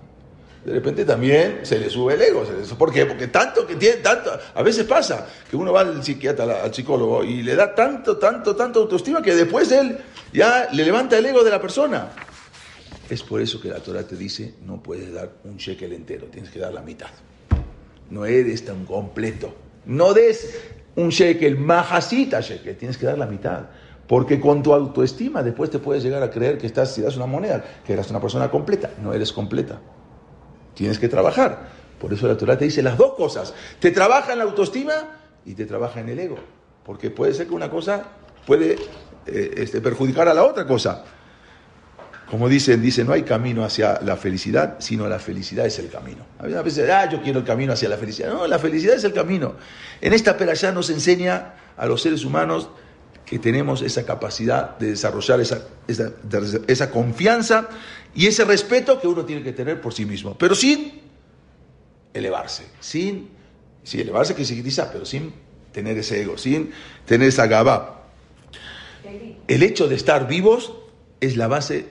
[0.66, 2.44] de repente también se le sube el ego.
[2.78, 3.06] ¿Por qué?
[3.06, 7.24] Porque tanto que tiene, tanto, a veces pasa que uno va al psiquiatra, al psicólogo
[7.24, 9.98] y le da tanto, tanto, tanto autoestima que después él
[10.34, 12.10] ya le levanta el ego de la persona.
[13.10, 16.52] Es por eso que la Torah te dice, no puedes dar un shekel entero, tienes
[16.52, 17.10] que dar la mitad.
[18.10, 19.54] No eres tan completo.
[19.86, 20.60] No des
[20.96, 23.66] un shekel, majasita shekel, tienes que dar la mitad.
[24.12, 27.28] Porque con tu autoestima después te puedes llegar a creer que estás, si das una
[27.28, 28.90] moneda, que eres una persona completa.
[29.02, 29.80] No eres completa.
[30.74, 31.70] Tienes que trabajar.
[31.98, 33.54] Por eso la Torah te dice las dos cosas.
[33.80, 34.92] Te trabaja en la autoestima
[35.46, 36.36] y te trabaja en el ego.
[36.84, 38.04] Porque puede ser que una cosa
[38.46, 38.74] puede
[39.28, 41.06] eh, este, perjudicar a la otra cosa.
[42.30, 46.26] Como dicen, dice, no hay camino hacia la felicidad, sino la felicidad es el camino.
[46.38, 48.34] A veces, ah, yo quiero el camino hacia la felicidad.
[48.34, 49.54] No, la felicidad es el camino.
[50.02, 52.68] En esta ya nos enseña a los seres humanos
[53.32, 57.70] que tenemos esa capacidad de desarrollar esa, esa, confianza
[58.14, 61.00] y ese respeto que uno tiene que tener por sí mismo, pero sin
[62.14, 63.30] elevarse, sin,
[63.84, 64.62] sí, elevarse que se
[64.92, 65.32] pero sin
[65.72, 66.72] tener ese ego, sin
[67.06, 68.10] tener esa gaba.
[69.48, 70.74] El hecho de estar vivos
[71.22, 71.86] es la base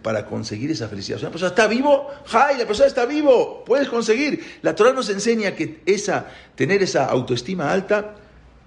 [0.00, 1.18] para conseguir esa felicidad.
[1.18, 2.56] Si una persona está vivo, ¡ay!
[2.56, 4.42] La persona está vivo, puedes conseguir.
[4.62, 8.14] La Torah nos enseña que esa, tener esa autoestima alta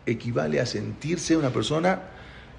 [0.07, 2.01] equivale a sentirse una persona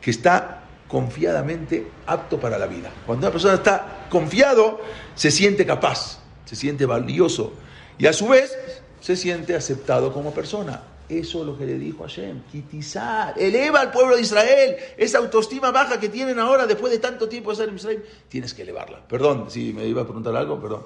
[0.01, 2.91] que está confiadamente apto para la vida.
[3.07, 4.81] Cuando una persona está confiado,
[5.15, 7.55] se siente capaz, se siente valioso
[7.99, 8.57] y a su vez
[9.01, 10.83] se siente aceptado como persona.
[11.09, 15.19] Eso es lo que le dijo a Hashem, quitizar, eleva al pueblo de Israel, esa
[15.19, 18.61] autoestima baja que tienen ahora después de tanto tiempo de estar en Israel, tienes que
[18.61, 19.01] elevarla.
[19.09, 20.85] Perdón, si me iba a preguntar algo, perdón.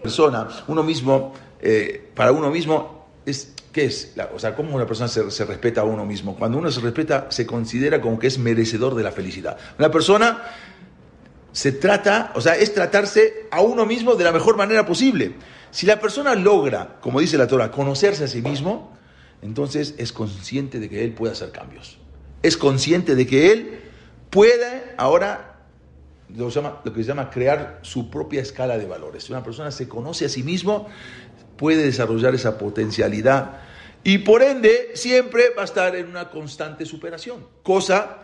[0.00, 2.93] Persona, uno mismo, eh, para uno mismo
[3.26, 4.14] es ¿Qué es?
[4.32, 6.36] o sea, ¿cómo una persona se, respeta a uno mismo?
[6.36, 9.58] Cuando uno se respeta, se considera como que es merecedor de la felicidad.
[9.80, 10.44] Una persona
[11.50, 15.34] se trata, o sea, es tratarse a uno mismo de la mejor manera posible.
[15.72, 18.96] Si la persona logra, como dice la Torah, conocerse a sí mismo,
[19.42, 21.98] entonces es consciente de que él puede hacer cambios.
[22.44, 23.80] Es consciente de que él
[24.30, 25.54] puede ahora
[26.28, 29.24] lo, lo que se llama crear su propia escala de valores.
[29.24, 30.86] Si una persona se conoce a sí mismo,
[31.56, 33.60] puede desarrollar esa potencialidad
[34.04, 38.18] y por ende siempre va a estar en una constante superación, cosa,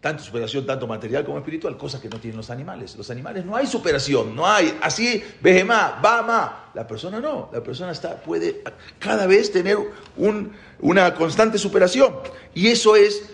[0.00, 2.94] tanto superación tanto material como espiritual, cosa que no tienen los animales.
[2.94, 6.70] Los animales no hay superación, no hay así, va bama.
[6.74, 8.62] La persona no, la persona está, puede
[9.00, 9.76] cada vez tener
[10.16, 12.14] un, una constante superación
[12.54, 13.28] y eso es,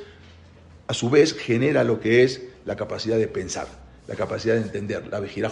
[0.86, 3.66] a su vez, genera lo que es la capacidad de pensar,
[4.06, 5.50] la capacidad de entender, la vejira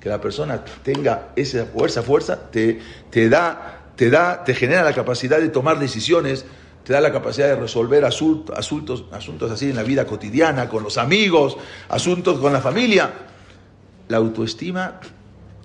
[0.00, 2.80] que la persona tenga esa fuerza, fuerza, te,
[3.10, 6.46] te da, te da, te genera la capacidad de tomar decisiones,
[6.84, 10.82] te da la capacidad de resolver asuntos, asuntos, asuntos así en la vida cotidiana, con
[10.82, 13.12] los amigos, asuntos con la familia.
[14.08, 15.00] La autoestima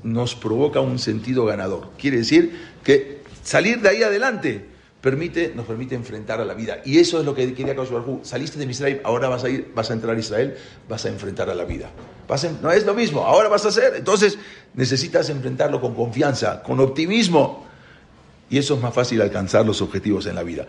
[0.03, 1.89] nos provoca un sentido ganador.
[1.97, 4.74] Quiere decir que salir de ahí adelante
[5.05, 6.81] permite, nos permite enfrentar a la vida.
[6.83, 8.19] Y eso es lo que quería Hu.
[8.23, 10.57] Saliste de Israel, ahora vas a ir, vas a entrar a Israel,
[10.89, 11.89] vas a enfrentar a la vida
[12.61, 13.95] no es lo mismo, ahora vas a hacer.
[13.95, 14.37] Entonces
[14.73, 17.65] necesitas enfrentarlo con confianza, con optimismo.
[18.49, 20.65] Y eso es más fácil alcanzar los objetivos en la vida.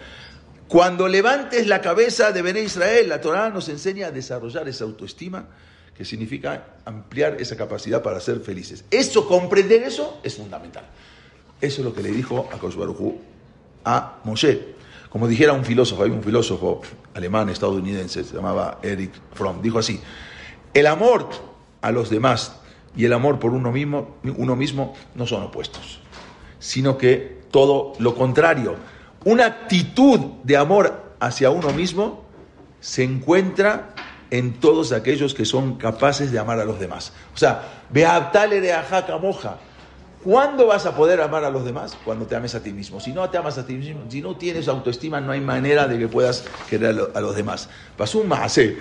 [0.68, 5.46] Cuando levantes la cabeza de Bené Israel, la Torah nos enseña a desarrollar esa autoestima,
[5.96, 8.84] que significa ampliar esa capacidad para ser felices.
[8.90, 10.84] Eso, comprender eso, es fundamental.
[11.60, 13.18] Eso es lo que le dijo a Koshbarujú
[13.86, 14.74] a Moshe.
[15.08, 16.82] Como dijera un filósofo, hay un filósofo
[17.14, 19.98] alemán estadounidense, se llamaba Eric Fromm, dijo así,
[20.74, 21.30] el amor
[21.80, 22.56] a los demás
[22.94, 26.00] y el amor por uno mismo, uno mismo no son opuestos,
[26.58, 28.76] sino que todo lo contrario.
[29.24, 32.26] Una actitud de amor hacia uno mismo
[32.80, 33.94] se encuentra
[34.30, 37.12] en todos aquellos que son capaces de amar a los demás.
[37.34, 39.58] O sea, Beatale de Ajaca Moja.
[40.26, 41.96] ¿Cuándo vas a poder amar a los demás?
[42.04, 42.98] Cuando te ames a ti mismo.
[42.98, 46.00] Si no te amas a ti mismo, si no tienes autoestima, no hay manera de
[46.00, 47.68] que puedas querer a los demás.
[47.96, 48.76] Pasó un Maasé.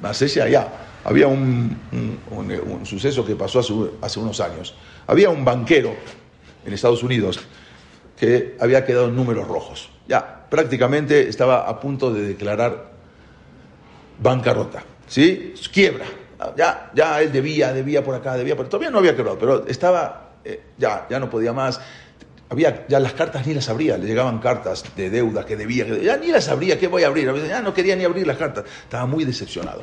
[0.00, 0.68] Maasé allá.
[1.02, 1.76] Había un,
[2.30, 4.76] un, suceso que pasó hace, unos años.
[5.08, 5.96] Había un banquero
[6.64, 7.40] en Estados Unidos
[8.16, 9.90] que había quedado en números rojos.
[10.06, 12.92] Ya, prácticamente estaba a punto de declarar
[14.22, 14.84] bancarrota.
[15.08, 15.52] ¿Sí?
[15.72, 16.04] Quiebra.
[16.56, 18.68] Ya, ya él debía, debía por acá, debía por...
[18.68, 21.80] Todavía no había quebrado, pero estaba eh, ya, ya no podía más.
[22.50, 26.16] Había, ya las cartas ni las abría, le llegaban cartas de deuda que debía, ya
[26.18, 27.32] ni las abría, ¿qué voy a abrir?
[27.48, 29.82] Ya no quería ni abrir las cartas, estaba muy decepcionado.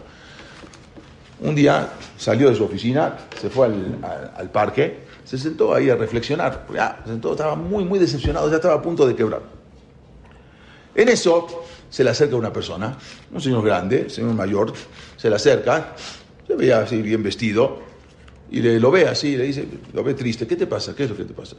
[1.41, 6.68] Un día salió de su oficina, se fue al, parque, se sentó ahí a reflexionar,
[6.74, 9.41] ya, estaba muy, muy decepcionado, ya estaba a punto de quebrar.
[10.93, 12.95] En eso se le acerca una persona,
[13.32, 14.72] un señor grande, señor mayor,
[15.18, 15.95] se le acerca,
[16.47, 17.91] se veía así bien vestido,
[18.52, 20.93] y le, lo ve así, le dice, lo ve triste, ¿qué te pasa?
[20.93, 21.56] ¿Qué es lo que te pasa?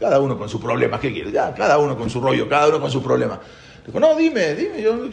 [0.00, 1.34] cada uno con su problema, ¿qué quieres?
[1.34, 3.38] Ya, cada uno con su rollo, cada uno con su problema.
[3.80, 5.06] Le dijo, no, dime, dime, yo,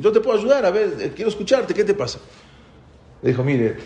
[0.00, 2.20] yo, te puedo ayudar, a ver, eh, quiero escucharte, ¿qué te pasa?
[3.22, 3.76] Le dijo, mire,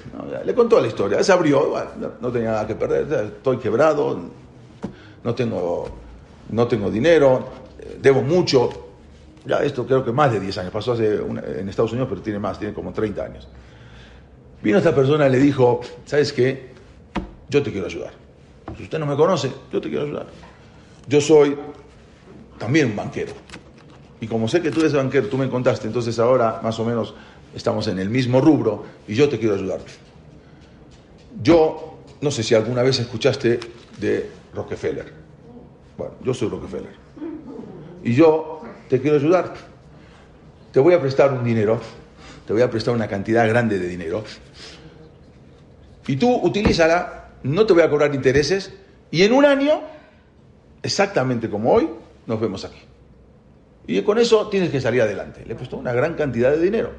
[0.44, 1.72] le contó la historia, se abrió,
[2.20, 4.20] no, tenía nada que perder, estoy quebrado,
[5.24, 5.88] no tengo,
[6.50, 8.68] no tengo dinero, eh, debo mucho,
[9.46, 12.38] ya esto creo que más de 10 años, pasó hace en Estados Unidos, pero tiene
[12.38, 13.48] más, tiene como 30 años.
[14.62, 16.70] Vino esta persona y le dijo, ¿sabes qué?
[17.48, 18.12] Yo te quiero ayudar.
[18.76, 20.26] Si usted no me conoce, yo te quiero ayudar.
[21.08, 21.56] Yo soy
[22.58, 23.32] también un banquero.
[24.20, 27.14] Y como sé que tú eres banquero, tú me contaste, entonces ahora más o menos
[27.54, 29.80] estamos en el mismo rubro y yo te quiero ayudar.
[31.42, 33.58] Yo no sé si alguna vez escuchaste
[33.98, 35.12] de Rockefeller.
[35.96, 36.94] Bueno, yo soy Rockefeller.
[38.04, 39.54] Y yo te quiero ayudar.
[40.72, 41.80] Te voy a prestar un dinero,
[42.50, 44.24] te voy a prestar una cantidad grande de dinero
[46.08, 48.72] y tú utilízala, no te voy a cobrar intereses,
[49.12, 49.82] y en un año,
[50.82, 51.88] exactamente como hoy,
[52.26, 52.80] nos vemos aquí.
[53.86, 55.44] Y con eso tienes que salir adelante.
[55.46, 56.90] Le he puesto una gran cantidad de dinero.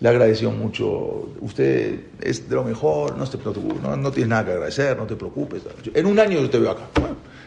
[0.00, 1.28] Le agradeció mucho.
[1.40, 3.38] Usted es de lo mejor, no, te
[3.80, 5.62] no, no tienes nada que agradecer, no te preocupes.
[5.94, 6.88] En un año yo te veo acá.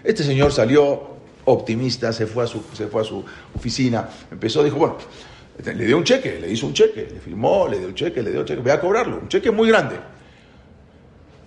[0.05, 1.09] este señor salió
[1.43, 3.21] optimista, se fue, a su, se fue a su
[3.53, 4.95] oficina, empezó, dijo, bueno,
[5.63, 8.31] le dio un cheque, le hizo un cheque, le firmó, le dio un cheque, le
[8.31, 9.95] dio un cheque, voy a cobrarlo, un cheque muy grande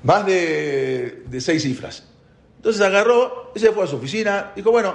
[0.04, 2.04] más de, seis cifras.
[2.56, 4.94] Entonces agarró y se fue a su oficina, dijo, bueno,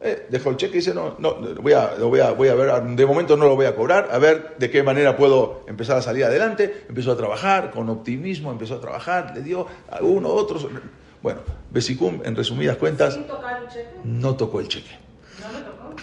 [0.00, 2.82] eh, dejó el cheque y dice, no, no, voy a, voy, a, voy a ver,
[2.82, 6.02] de momento no lo voy a cobrar, a ver de qué manera puedo empezar a
[6.02, 6.84] salir adelante.
[6.88, 10.66] Empezó a trabajar con optimismo, empezó a trabajar, le dio a uno, otros.
[11.22, 11.40] Bueno,
[11.70, 13.18] Besicum, en resumidas cuentas,
[14.04, 15.03] no tocó el cheque.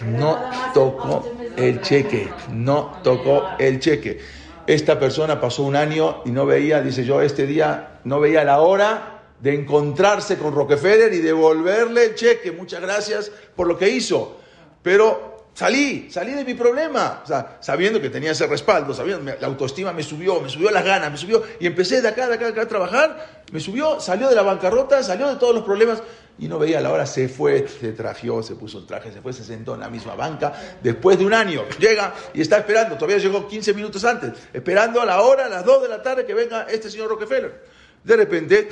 [0.06, 0.38] No
[0.74, 4.20] tocó el cheque, no tocó el cheque.
[4.66, 8.60] Esta persona pasó un año y no veía, dice yo, este día no veía la
[8.60, 12.52] hora de encontrarse con Rockefeller y devolverle el cheque.
[12.52, 14.38] Muchas gracias por lo que hizo.
[14.82, 17.22] Pero salí, salí de mi problema.
[17.24, 20.84] O sea, sabiendo que tenía ese respaldo, sabiendo, la autoestima me subió, me subió las
[20.84, 21.42] ganas, me subió.
[21.58, 23.42] Y empecé de acá, de acá, de acá a trabajar.
[23.50, 26.02] Me subió, salió de la bancarrota, salió de todos los problemas
[26.42, 29.32] y no veía la hora, se fue, se trajeó, se puso el traje, se fue,
[29.32, 30.52] se sentó en la misma banca.
[30.82, 35.06] Después de un año, llega y está esperando, todavía llegó 15 minutos antes, esperando a
[35.06, 37.62] la hora, a las 2 de la tarde, que venga este señor Rockefeller.
[38.02, 38.68] De repente,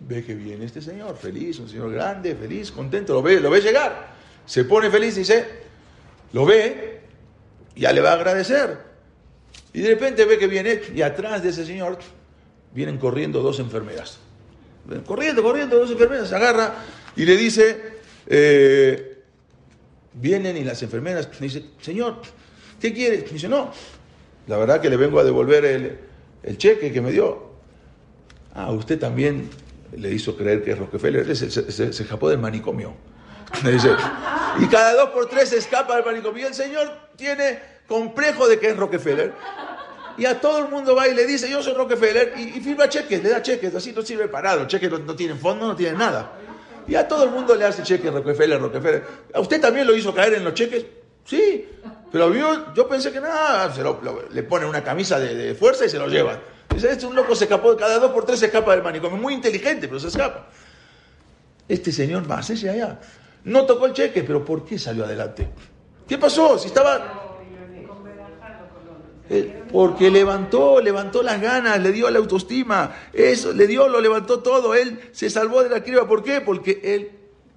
[0.00, 3.62] ve que viene este señor, feliz, un señor grande, feliz, contento, lo ve, lo ve
[3.62, 4.08] llegar.
[4.44, 5.46] Se pone feliz y dice,
[6.34, 7.00] lo ve,
[7.76, 8.76] ya le va a agradecer.
[9.72, 11.96] Y de repente ve que viene, y atrás de ese señor
[12.74, 14.18] vienen corriendo dos enfermeras
[15.06, 16.74] corriendo, corriendo, dos enfermeras, se agarra
[17.16, 19.22] y le dice, eh,
[20.14, 22.22] vienen y las enfermeras le dice, señor,
[22.80, 23.18] ¿qué quiere?
[23.18, 23.72] dice, no,
[24.46, 27.48] la verdad que le vengo a devolver el, cheque que me dio.
[28.54, 29.50] Ah, usted también
[29.96, 32.94] le hizo creer que es Rockefeller, se, se, se, escapó del manicomio.
[33.64, 33.90] dice,
[34.58, 36.46] y cada dos por tres se escapa del manicomio.
[36.48, 39.32] el señor tiene complejo de que es Rockefeller
[40.18, 43.22] y a todo el mundo va y le dice, yo soy Rockefeller, y, firma cheques,
[43.22, 45.96] le da cheques, así no sirve para nada, los cheques no, tienen fondo, no tienen
[45.96, 46.32] nada.
[46.88, 49.04] Y a todo el mundo le hace cheques Rockefeller, Rockefeller.
[49.32, 50.84] ¿A usted también lo hizo caer en los cheques?
[51.24, 51.68] Sí,
[52.10, 53.82] pero yo, yo pensé que nada, se
[54.32, 56.40] le pone una camisa de, fuerza y se lo llevan.
[56.74, 59.34] Dice, este un loco se escapó, cada dos por tres se escapa del manicomio, muy
[59.34, 60.48] inteligente, pero se escapa.
[61.68, 62.98] Este señor más, ese allá,
[63.44, 65.48] no tocó el cheque, pero ¿por qué salió adelante?
[66.08, 66.58] ¿Qué pasó?
[66.58, 67.27] Si estaba...
[69.30, 74.40] Eh, porque levantó, levantó las ganas, le dio la autoestima, eso, le dio, lo levantó
[74.40, 76.08] todo, él se salvó de la criba.
[76.08, 76.40] ¿Por qué?
[76.40, 77.10] Porque él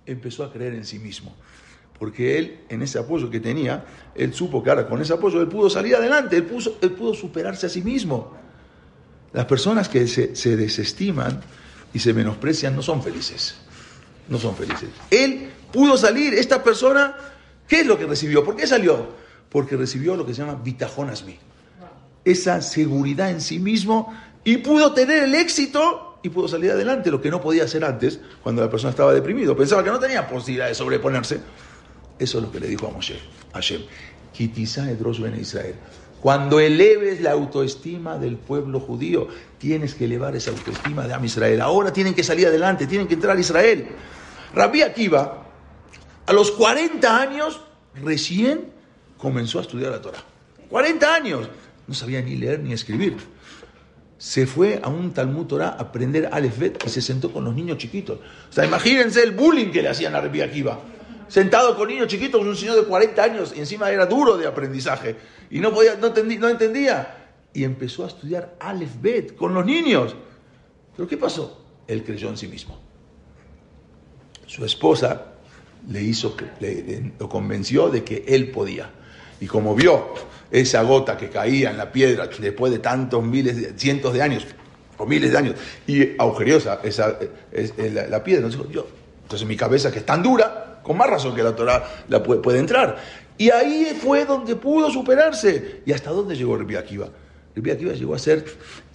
[0.05, 1.33] empezó a creer en sí mismo.
[1.97, 5.47] Porque él, en ese apoyo que tenía, él supo que ahora con ese apoyo él
[5.47, 8.35] pudo salir adelante, él, pudo superarse a sí mismo.
[9.31, 11.39] Las personas que se, se desestiman
[11.93, 13.55] y se menosprecian no son felices.
[14.27, 14.89] No son felices.
[15.09, 17.15] Él pudo salir, esta persona,
[17.65, 18.43] ¿qué es lo que recibió?
[18.43, 19.07] ¿Por qué salió?
[19.49, 21.37] Porque recibió lo que se llama bitajón asmi
[22.25, 24.13] esa seguridad en sí mismo
[24.43, 28.19] y pudo tener el éxito y pudo salir adelante, lo que no podía hacer antes
[28.43, 29.55] cuando la persona estaba deprimido.
[29.55, 31.39] Pensaba que no tenía posibilidad de sobreponerse.
[32.19, 33.19] Eso es lo que le dijo a Moshe,
[33.51, 33.81] a Hashem.
[34.39, 35.75] Israel.
[36.21, 41.61] Cuando eleves la autoestima del pueblo judío, tienes que elevar esa autoestima de Am Israel.
[41.61, 43.87] Ahora tienen que salir adelante, tienen que entrar a Israel.
[44.53, 45.47] Rabbi Akiva,
[46.25, 47.61] a los 40 años,
[47.95, 48.71] recién
[49.17, 50.23] comenzó a estudiar la Torah.
[50.69, 51.49] 40 años
[51.87, 53.17] no sabía ni leer ni escribir.
[54.17, 57.55] Se fue a un Talmud Torah a aprender Aleph Bet y se sentó con los
[57.55, 58.19] niños chiquitos.
[58.49, 60.79] O sea, imagínense el bullying que le hacían a Rabbi Akiva.
[61.27, 65.15] Sentado con niños chiquitos, un señor de 40 años y encima era duro de aprendizaje
[65.49, 67.17] y no, podía, no, entendía.
[67.53, 70.15] Y empezó a estudiar Aleph Bet con los niños.
[70.95, 71.65] ¿Pero qué pasó?
[71.87, 72.79] Él creyó en sí mismo.
[74.45, 75.33] Su esposa
[75.89, 78.91] le hizo, le, lo convenció de que él podía.
[79.39, 80.13] Y como vio
[80.51, 84.45] esa gota que caía en la piedra después de tantos miles, cientos de años,
[84.97, 85.55] o miles de años,
[85.87, 87.17] y agujeriosa esa,
[88.09, 88.85] la, piedra, entonces, yo,
[89.45, 92.97] mi cabeza que es tan dura, con más razón que la Torah la puede, entrar.
[93.37, 95.81] Y ahí fue donde pudo superarse.
[95.85, 97.07] ¿Y hasta dónde llegó Rabbi Akiva?
[97.55, 98.45] Rabbi Akiva llegó a ser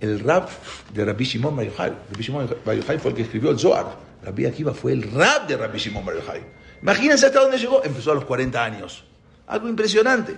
[0.00, 0.48] el rap
[0.92, 1.90] de Rabbi Shimon Bar Yochai.
[2.10, 3.96] Rabbi Shimon Bar fue el que escribió el Zohar.
[4.22, 6.40] Rabbi Akiva fue el rap de Rabbi Shimon Bar Yochai.
[6.82, 7.82] Imagínense hasta dónde llegó.
[7.82, 9.04] Empezó a los 40 años.
[9.46, 10.36] Algo impresionante.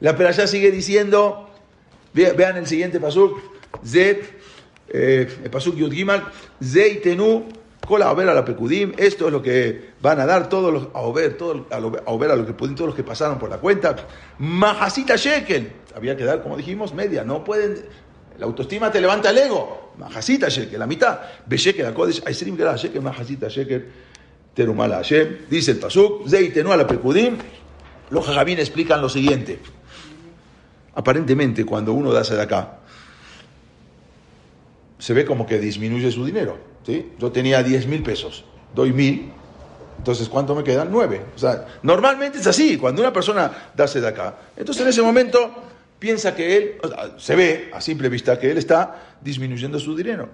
[0.00, 1.48] La perashá sigue diciendo,
[2.12, 3.38] vean el siguiente pasuk,
[3.84, 4.22] Zet,
[4.88, 6.24] eh, el pasuk Yud Gimal,
[6.62, 7.46] Zeitenu,
[7.88, 11.38] Kola a la Pekudim, esto es lo que van a dar todos los, a Ober,
[11.38, 13.96] todos, a, Ober, a lo que todos los que pasaron por la cuenta.
[14.38, 17.86] Mahasita Shekel, había que dar, como dijimos, media, no pueden,
[18.38, 19.92] la autoestima te levanta el ego.
[19.96, 21.18] Mahasita Shekel, la mitad.
[21.46, 23.86] Beshekel, la Kodesh, Aisrim Gerah Shekel, Mahasita Shekel,
[24.52, 27.38] Terumala Hashem, dice el pasuk, Zeitenu a la Pekudim,
[28.10, 29.60] los jajamín explican lo siguiente.
[30.98, 32.80] Aparentemente, cuando uno da de acá,
[34.98, 36.58] se ve como que disminuye su dinero.
[36.84, 37.12] ¿sí?
[37.20, 38.44] Yo tenía 10 mil pesos,
[38.74, 39.30] doy mil,
[39.96, 40.88] entonces ¿cuánto me quedan?
[40.90, 41.22] 9.
[41.36, 44.38] O sea, normalmente es así, cuando una persona da de acá.
[44.56, 45.54] Entonces en ese momento
[46.00, 46.80] piensa que él,
[47.16, 50.30] se ve a simple vista que él está disminuyendo su dinero.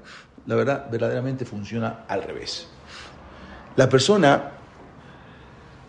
[0.47, 2.69] La verdad, verdaderamente funciona al revés.
[3.77, 4.53] La persona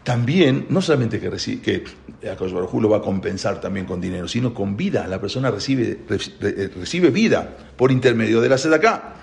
[0.05, 1.83] también, no solamente que, recibe, que
[2.21, 5.07] lo va a compensar también con dinero, sino con vida.
[5.07, 9.15] La persona recibe, eh, recibe vida por intermedio de la sedacá.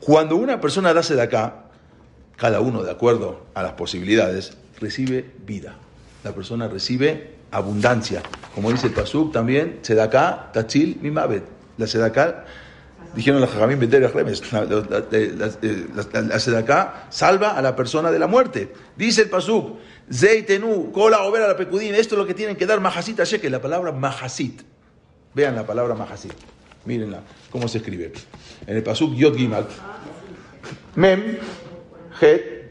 [0.00, 1.66] Cuando una persona da sedacá,
[2.36, 5.76] cada uno de acuerdo a las posibilidades, recibe vida.
[6.24, 8.22] La persona recibe abundancia.
[8.54, 11.44] Como dice el Pasuk también, sedacá, tachil, mimavet.
[11.76, 12.46] La sedacá
[13.14, 18.72] dijeron los Jajamín Remes, la, la, sedacá salva a la persona de la muerte.
[18.96, 19.78] Dice el Pasuk,
[20.12, 23.60] Zeitenu, cola o la pecudín, esto es lo que tienen que dar Mahasit que la
[23.60, 24.62] palabra Mahasit.
[25.34, 26.32] Vean la palabra Mahasit.
[26.84, 28.12] Mírenla, cómo se escribe.
[28.66, 29.66] En el Pasuk Yod Gimal.
[30.94, 31.38] Mem,
[32.20, 32.70] Het,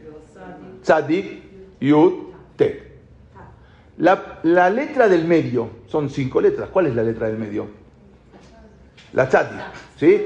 [0.82, 1.42] Tzadik,
[1.80, 2.12] Yud,
[2.56, 2.86] Te.
[3.98, 6.70] La, la, letra del medio, son cinco letras.
[6.72, 7.68] ¿Cuál es la letra del medio?
[9.12, 9.60] La Tzadik,
[9.98, 10.24] ¿sí?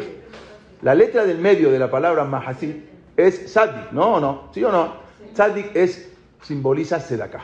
[0.82, 2.76] La letra del medio de la palabra Mahasit
[3.16, 4.50] es Tzadik, ¿no o no?
[4.54, 4.94] ¿Sí o no?
[5.34, 6.09] Tzadik es
[6.42, 7.40] simboliza Sedaka.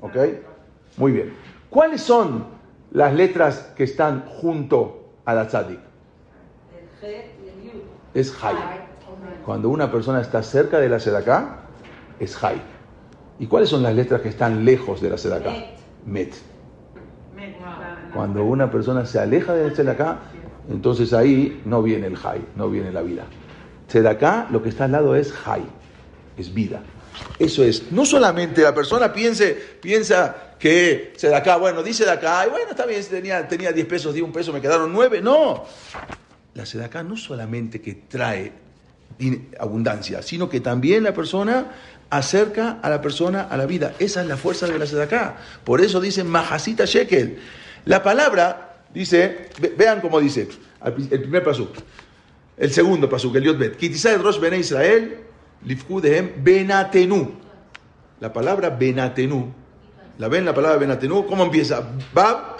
[0.00, 0.16] ¿Ok?
[0.96, 1.34] Muy bien.
[1.70, 2.46] ¿Cuáles son
[2.92, 5.80] las letras que están junto a la tzadik?
[8.14, 8.56] Es Hay.
[9.44, 11.60] Cuando una persona está cerca de la Sedaka,
[12.18, 12.60] es Hay.
[13.38, 15.52] ¿Y cuáles son las letras que están lejos de la Sedaka?
[16.06, 16.34] Met.
[18.14, 20.18] Cuando una persona se aleja de la Sedaka,
[20.68, 23.24] entonces ahí no viene el Hay, no viene la vida.
[23.86, 25.64] Sedaka, lo que está al lado es Hay,
[26.36, 26.80] es vida.
[27.38, 32.44] Eso es, no solamente la persona piense, piensa que se da bueno, dice de acá,
[32.46, 35.20] y bueno, está bien, tenía, tenía 10 pesos, di un peso, me quedaron 9.
[35.20, 35.64] No,
[36.54, 38.52] la sedaká no solamente que trae
[39.58, 41.72] abundancia, sino que también la persona
[42.10, 43.94] acerca a la persona a la vida.
[43.98, 45.36] Esa es la fuerza de la sedaká.
[45.64, 47.38] Por eso dice Mahasita Shekel.
[47.84, 50.48] La palabra dice, vean cómo dice,
[50.84, 51.70] el primer pasuk,
[52.56, 55.27] el segundo pasuk, el Yotbet, Kitizá de Rosh Bene Israel,
[55.64, 57.30] Lifkudehem Benatenu.
[58.20, 59.52] La palabra Benatenu.
[60.18, 61.26] ¿La ven la palabra Benatenu?
[61.26, 61.82] ¿Cómo empieza?
[62.12, 62.56] Bab,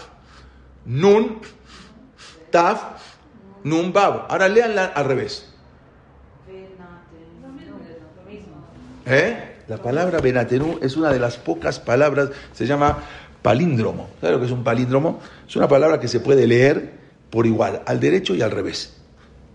[0.86, 1.40] Nun,
[2.50, 3.02] Taf,
[3.64, 4.26] Nun Bab.
[4.28, 5.52] Ahora leanla al revés.
[9.06, 9.56] ¿Eh?
[9.68, 12.98] La palabra Benatenu es una de las pocas palabras, se llama
[13.42, 14.08] palíndromo.
[14.20, 15.20] ¿Sabes lo que es un palíndromo?
[15.46, 16.92] Es una palabra que se puede leer
[17.30, 18.97] por igual, al derecho y al revés.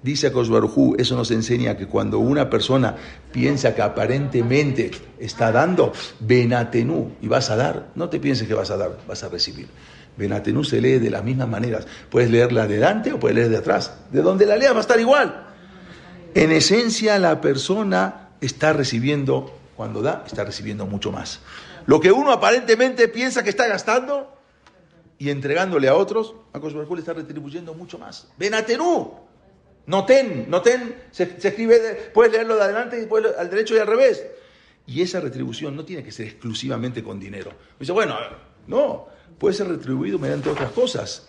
[0.04, 2.96] Dice Akosbarujú, eso nos enseña que cuando una persona
[3.32, 8.70] piensa que aparentemente está dando, Benatenu, y vas a dar, no te pienses que vas
[8.70, 9.70] a dar, vas a recibir.
[10.18, 11.88] Benatenu se lee de las mismas maneras.
[12.10, 13.94] Puedes leerla de delante o puedes leer de atrás.
[14.12, 15.48] De donde la leas va a estar igual.
[16.36, 21.40] En esencia, la persona está recibiendo, cuando da, está recibiendo mucho más.
[21.86, 24.36] Lo que uno aparentemente piensa que está gastando
[25.18, 28.28] y entregándole a otros, a le está retribuyendo mucho más.
[28.38, 29.33] Benatenu.
[29.86, 33.88] Noten, noten, se, se escribe, puedes leerlo de adelante y después al derecho y al
[33.88, 34.26] revés.
[34.86, 37.52] Y esa retribución no tiene que ser exclusivamente con dinero.
[37.80, 38.18] dice, bueno,
[38.68, 39.08] no,
[39.38, 41.28] puede ser retribuido mediante otras cosas.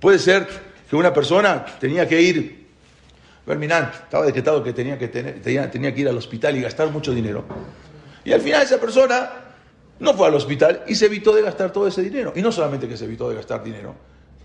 [0.00, 0.46] Puede ser
[0.88, 2.66] que una persona tenía que ir,
[3.46, 6.90] Verminán, estaba decretado que tenía que, tener, tenía, tenía que ir al hospital y gastar
[6.90, 7.44] mucho dinero.
[8.24, 9.30] Y al final esa persona
[9.98, 12.32] no fue al hospital y se evitó de gastar todo ese dinero.
[12.34, 13.94] Y no solamente que se evitó de gastar dinero,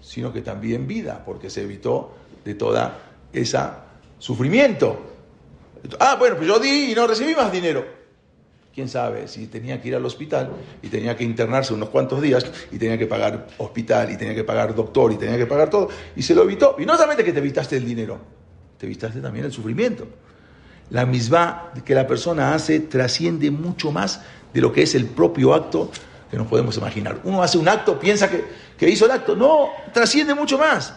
[0.05, 2.99] sino que también vida, porque se evitó de toda
[3.33, 3.85] esa
[4.19, 4.99] sufrimiento.
[5.99, 7.85] Ah, bueno, pues yo di y no recibí más dinero.
[8.73, 10.51] Quién sabe si tenía que ir al hospital
[10.81, 14.43] y tenía que internarse unos cuantos días y tenía que pagar hospital y tenía que
[14.43, 16.75] pagar doctor y tenía que pagar todo y se lo evitó.
[16.77, 18.19] Y no solamente que te evitaste el dinero,
[18.77, 20.07] te evitaste también el sufrimiento.
[20.89, 24.21] La misma que la persona hace trasciende mucho más
[24.53, 25.89] de lo que es el propio acto
[26.29, 27.19] que nos podemos imaginar.
[27.23, 28.43] Uno hace un acto, piensa que,
[28.77, 29.35] que hizo el acto.
[29.35, 30.93] No, trasciende mucho más.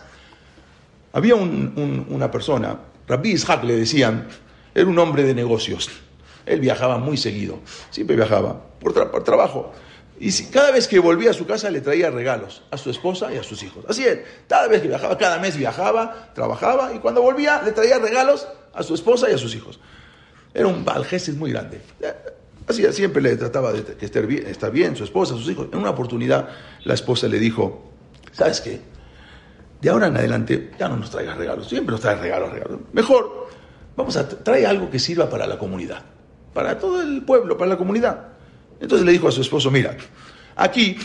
[1.13, 4.29] Había una persona, Rabbi Ishaq le decían,
[4.75, 5.91] era un hombre de negocios.
[6.45, 7.59] Él viajaba muy seguido,
[7.91, 9.73] siempre viajaba por, trabajo.
[10.21, 13.37] Y cada vez que volvía a su casa le traía regalos a su esposa y
[13.37, 13.85] a sus hijos.
[13.89, 17.99] Así es, cada vez que viajaba, cada mes viajaba, trabajaba y cuando volvía le traía
[17.99, 19.81] regalos a su esposa y a sus hijos.
[20.55, 21.81] Era un valgeses muy grande.
[22.69, 25.69] Así siempre le trataba de que bien, estar bien, su esposa, sus hijos.
[25.73, 26.49] En una oportunidad
[26.85, 27.91] la esposa le dijo,
[28.33, 28.81] ¿sabes qué?
[29.81, 32.81] de ahora en adelante ya no nos traigas regalos, siempre nos traes regalos, regalos.
[32.93, 33.49] Mejor,
[33.97, 36.03] vamos a traer algo que sirva para la comunidad,
[36.53, 38.29] para todo el pueblo, para la comunidad.
[38.81, 39.97] Entonces le dijo a su esposo, mira,
[40.57, 40.97] aquí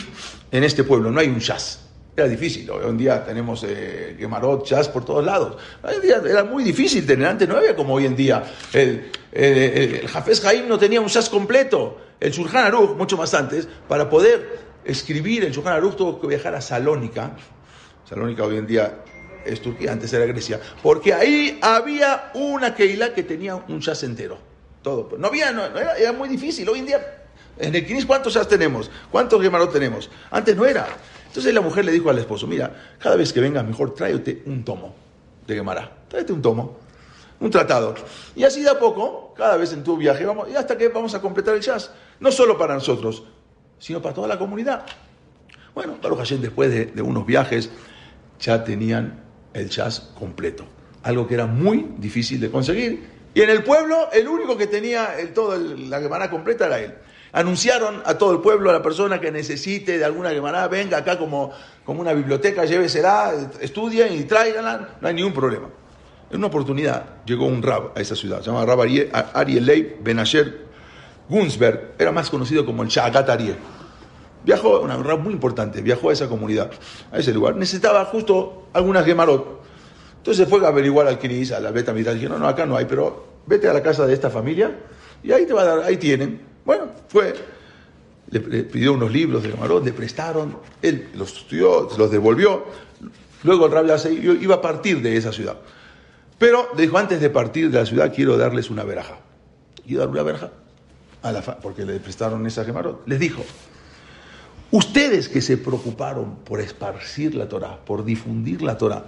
[0.50, 1.83] en este pueblo no hay un jazz.
[2.16, 4.16] Era difícil, hoy en día tenemos eh,
[4.64, 5.56] jazz por todos lados.
[5.82, 8.44] Hoy en día era muy difícil tener, antes no había como hoy en día.
[8.72, 13.34] El, el, el Jafes Jaim no tenía un jazz completo, el Shulchan Aruch, mucho más
[13.34, 17.36] antes, para poder escribir el Shulchan Aruch tuvo que viajar a Salónica,
[18.08, 19.00] Salónica hoy en día
[19.44, 24.38] es Turquía, antes era Grecia, porque ahí había una Keila que tenía un jazz entero.
[24.82, 25.16] Todo.
[25.18, 25.50] No había,
[25.98, 26.68] era, muy difícil.
[26.68, 27.24] Hoy en día,
[27.58, 28.90] en el Kinis, ¿cuántos jazz tenemos?
[29.10, 30.10] ¿Cuántos Gemarot tenemos?
[30.30, 30.86] Antes no era.
[31.34, 34.64] Entonces la mujer le dijo al esposo, mira, cada vez que vengas mejor tráete un
[34.64, 34.94] tomo
[35.44, 35.90] de Gemara.
[36.06, 36.78] Tráete un tomo,
[37.40, 37.92] un tratado.
[38.36, 41.12] Y así de a poco, cada vez en tu viaje, vamos, y hasta que vamos
[41.12, 41.90] a completar el jazz.
[42.20, 43.24] No solo para nosotros,
[43.80, 44.86] sino para toda la comunidad.
[45.74, 47.68] Bueno, Baruch Hashem, después de, unos viajes,
[48.38, 49.24] ya tenían
[49.54, 50.64] el jazz completo,
[51.02, 53.08] algo que era muy difícil de conseguir.
[53.34, 56.94] Y en el pueblo, el único que tenía el, todo la Gemara completa era él.
[57.34, 61.18] Anunciaron a todo el pueblo, a la persona que necesite de alguna Gemara, venga acá
[61.18, 61.50] como,
[61.84, 65.68] como una biblioteca, llévesela, estudien y tráiganla, no hay ningún problema.
[66.30, 68.82] En una oportunidad llegó un rab a esa ciudad, se llama Rab
[69.34, 70.64] Ariel Leib Benasher
[71.28, 73.56] Gunsberg, era más conocido como el Shagat Ariel.
[74.44, 76.70] Viajó, una rab muy importante, viajó a esa comunidad,
[77.10, 77.56] a ese lugar.
[77.56, 79.62] Necesitaba justo algunas gemarot.
[80.18, 82.18] Entonces fue a averiguar al Kiris, a la Beta Midrash.
[82.18, 84.70] Dijo, no, no, acá no hay, pero vete a la casa de esta familia
[85.22, 86.53] y ahí te va a dar, ahí tienen.
[86.64, 87.34] Bueno, fue,
[88.30, 92.64] le, pidió unos libros de gemarot, le prestaron, él los estudió, los devolvió.
[93.42, 93.86] Luego el rab
[94.40, 95.58] iba a partir de esa ciudad.
[96.38, 99.18] Pero dijo, antes de partir de la ciudad quiero darles una veraja.
[99.86, 100.50] Quiero dar una veraja
[101.22, 103.06] a la porque le prestaron esa gemarot.
[103.06, 103.44] Les dijo,
[104.74, 109.04] Ustedes que se preocuparon por esparcir la Torah, por difundir la Torah,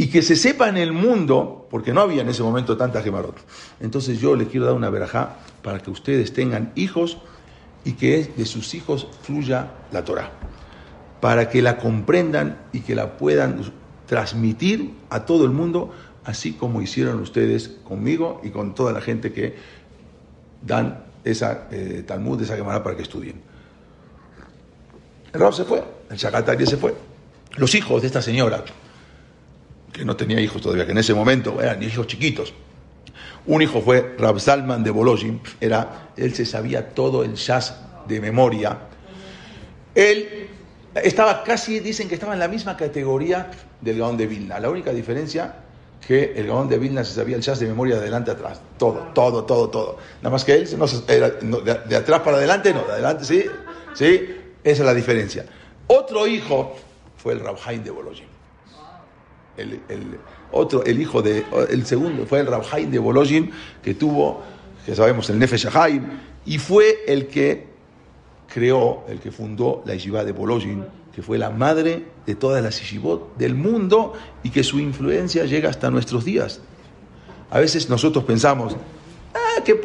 [0.00, 3.36] y que se sepa en el mundo, porque no había en ese momento tanta gemarot.
[3.80, 7.18] Entonces yo les quiero dar una verajá para que ustedes tengan hijos
[7.84, 10.30] y que de sus hijos fluya la Torah,
[11.20, 13.72] para que la comprendan y que la puedan
[14.06, 15.90] transmitir a todo el mundo,
[16.24, 19.56] así como hicieron ustedes conmigo y con toda la gente que
[20.62, 23.42] dan esa eh, Talmud, esa Gemara para que estudien.
[25.32, 26.94] El Rab se fue, el Shakatari se fue.
[27.56, 28.62] Los hijos de esta señora,
[29.98, 32.54] que no tenía hijos todavía, que en ese momento eran hijos chiquitos,
[33.46, 37.74] Un hijo fue Rab Salman de Bolojin, era, él se sabía todo el jazz
[38.06, 38.78] de memoria.
[39.94, 40.48] Él
[41.02, 44.60] estaba casi, dicen que estaba en la misma categoría del Gaón de Vilna.
[44.60, 45.54] La única diferencia
[46.06, 48.60] que el Gaón de Vilna se sabía el jazz de memoria de adelante a atrás.
[48.76, 49.98] Todo, todo, todo, todo.
[50.18, 53.44] Nada más que él, no, era, de, atrás para adelante, no, de adelante sí,
[53.94, 55.46] sí, esa es la diferencia.
[55.86, 56.76] Otro hijo
[57.16, 58.37] fue el Rabhaim de Bolojin.
[59.58, 59.80] El,
[60.52, 63.50] otro, el hijo de, el segundo fue el Rabhaim de Bolojin,
[63.82, 64.42] que tuvo,
[64.86, 66.04] que sabemos, el Nefesh Haim,
[66.46, 67.66] y fue el que
[68.46, 70.84] creó, el que fundó la yeshiva de Bolojin,
[71.14, 74.12] que fue la madre de todas las yeshivot del mundo
[74.44, 76.60] y que su influencia llega hasta nuestros días.
[77.50, 78.76] A veces nosotros pensamos,
[79.34, 79.80] ah, ¿qué,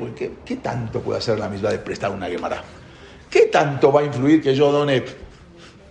[0.45, 2.63] qué, tanto puede hacer la misma de prestar una Gemara?
[3.30, 5.03] ¿Qué tanto va a influir que yo done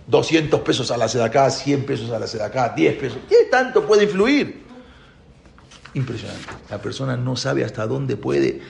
[0.07, 3.19] 200 pesos a la sedaká, 100 pesos a la sedaká, 10 pesos?
[3.27, 4.63] ¿Qué tanto puede influir?
[5.93, 6.47] Impresionante.
[6.69, 8.61] La persona no sabe hasta dónde puede eh,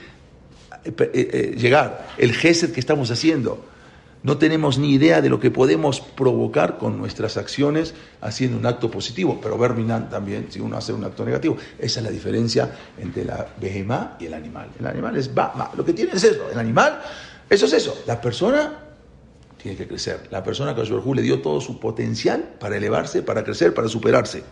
[0.85, 3.65] eh, eh, llegar el gesed que estamos haciendo.
[4.23, 8.89] No tenemos ni idea de lo que podemos provocar con nuestras acciones haciendo un acto
[8.89, 11.57] positivo, pero Berminan también, si uno hace un acto negativo.
[11.77, 14.69] Esa es la diferencia entre la behemá y el animal.
[14.79, 16.49] El animal es ba, Lo que tiene es eso.
[16.49, 17.01] El animal,
[17.49, 18.01] eso es eso.
[18.07, 18.82] La persona
[19.63, 20.27] tiene que crecer.
[20.29, 24.43] La persona que a le dio todo su potencial para elevarse, para crecer, para superarse.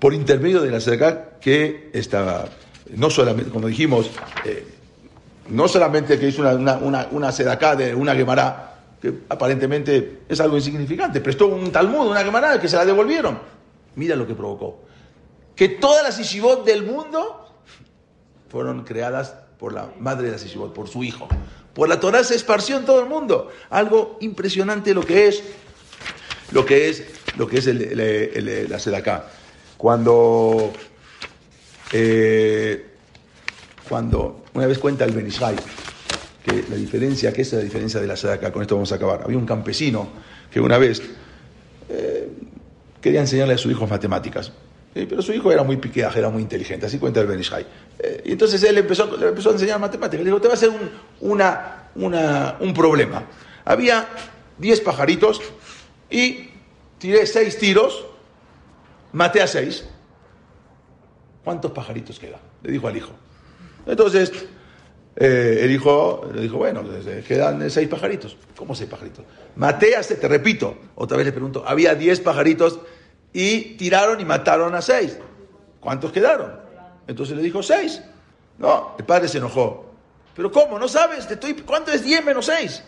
[0.00, 2.46] Por intermedio de la cerca que estaba,
[2.96, 4.10] no solamente, como dijimos,
[4.44, 4.66] eh,
[5.48, 10.56] no solamente que hizo una, una, una, sedacá de una Gemara, que aparentemente es algo
[10.56, 13.38] insignificante, prestó un Talmud, una Gemara, que se la devolvieron.
[13.94, 14.80] Mira lo que provocó.
[15.54, 17.48] Que todas las Ishibot del mundo
[18.48, 21.28] fueron creadas por la madre de las Ishibot, por su hijo.
[21.76, 23.52] Por la Torah se esparció en todo el mundo.
[23.70, 25.42] Algo impresionante lo que es,
[26.50, 27.04] lo que es,
[27.36, 29.26] lo que es la sedacá.
[29.76, 30.72] Cuando
[31.92, 32.86] eh,
[33.88, 35.54] cuando una vez cuenta el Benishai,
[36.44, 39.22] que la diferencia, que es la diferencia de la Sadaka, con esto vamos a acabar.
[39.24, 40.08] Había un campesino
[40.50, 41.02] que una vez
[41.88, 42.28] eh,
[43.00, 44.50] quería enseñarle a su hijo matemáticas,
[44.94, 47.66] pero su hijo era muy piqueaje, era muy inteligente, así cuenta el Benishai.
[47.98, 50.56] Eh, y entonces él empezó, le empezó a enseñar matemáticas, le dijo, te va a
[50.56, 50.90] hacer un,
[51.20, 53.24] una, una, un problema.
[53.64, 54.08] Había
[54.58, 55.40] 10 pajaritos
[56.10, 56.50] y
[56.98, 58.06] tiré 6 tiros,
[59.12, 59.86] maté a 6.
[61.44, 62.40] ¿Cuántos pajaritos quedan?
[62.62, 63.12] Le dijo al hijo.
[63.86, 64.32] Entonces,
[65.14, 66.82] eh, el hijo le dijo, bueno,
[67.26, 68.36] quedan seis pajaritos.
[68.56, 69.24] ¿Cómo seis pajaritos?
[69.54, 72.80] Maté a te repito, otra vez le pregunto, había diez pajaritos
[73.32, 75.18] y tiraron y mataron a seis.
[75.80, 76.65] ¿Cuántos quedaron?
[77.06, 78.02] Entonces le dijo, seis.
[78.58, 79.92] No, el padre se enojó.
[80.34, 80.78] ¿Pero cómo?
[80.78, 81.26] ¿No sabes?
[81.26, 81.54] Te estoy...
[81.54, 82.82] ¿Cuánto es diez menos seis?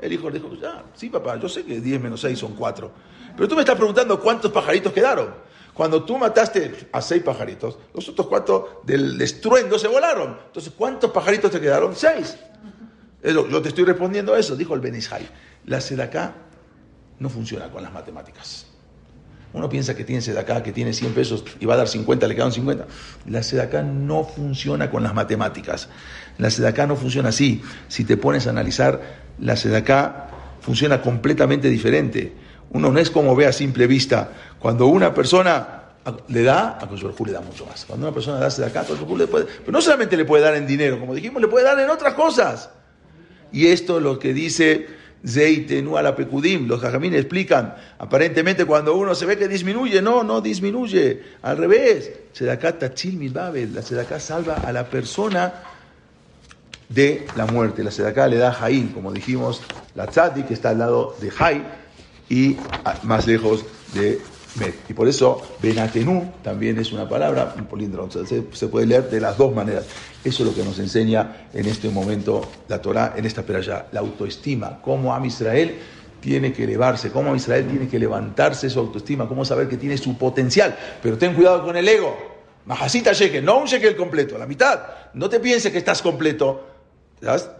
[0.00, 2.90] El hijo le dijo, ah, sí papá, yo sé que diez menos seis son cuatro.
[3.36, 5.34] Pero tú me estás preguntando cuántos pajaritos quedaron.
[5.72, 10.38] Cuando tú mataste a seis pajaritos, los otros cuatro del estruendo se volaron.
[10.46, 11.96] Entonces, ¿cuántos pajaritos te quedaron?
[11.96, 12.36] Seis.
[13.22, 15.26] Yo te estoy respondiendo a eso, dijo el Benishai.
[15.66, 16.34] La sedaká
[17.20, 18.66] no funciona con las matemáticas.
[19.52, 22.34] Uno piensa que tiene sedaká, que tiene 100 pesos y va a dar 50, le
[22.34, 22.86] quedan 50.
[23.26, 25.88] La sedaká no funciona con las matemáticas.
[26.38, 27.62] La sedaká no funciona así.
[27.88, 29.00] Si te pones a analizar,
[29.38, 30.30] la sedaká
[30.60, 32.32] funciona completamente diferente.
[32.70, 34.32] Uno no es como ve a simple vista.
[34.58, 35.82] Cuando una persona
[36.28, 37.84] le da, a Kosovo le da mucho más.
[37.84, 39.44] Cuando una persona da de acá, a le puede.
[39.44, 42.14] Pero no solamente le puede dar en dinero, como dijimos, le puede dar en otras
[42.14, 42.70] cosas.
[43.52, 44.86] Y esto es lo que dice
[45.26, 46.66] Zeitenu a la Pecudim.
[46.66, 47.74] Los jajamines explican.
[47.98, 51.22] Aparentemente, cuando uno se ve que disminuye, no, no disminuye.
[51.42, 52.10] Al revés.
[52.32, 53.74] Sedaká Tachil Milbabel.
[53.74, 55.52] La Sedaká salva a la persona
[56.88, 57.84] de la muerte.
[57.84, 59.62] La Sedaká le da Jaín, como dijimos,
[59.94, 61.62] la Tzadi, que está al lado de Jai
[62.28, 62.56] y
[63.02, 63.64] más lejos
[63.94, 64.20] de.
[64.88, 69.38] Y por eso Benatenu también es una palabra, un políndromo, se, puede leer de las
[69.38, 69.86] dos maneras.
[70.22, 74.00] Eso es lo que nos enseña en este momento la Torah, en esta peralla, la
[74.00, 75.74] autoestima, cómo Am Israel
[76.20, 80.18] tiene que elevarse, cómo Israel tiene que levantarse su autoestima, cómo saber que tiene su
[80.18, 80.76] potencial.
[81.02, 82.14] Pero ten cuidado con el ego.
[82.66, 84.80] Majasita shekel, no un shekel completo, la mitad.
[85.14, 86.68] No te pienses que estás completo,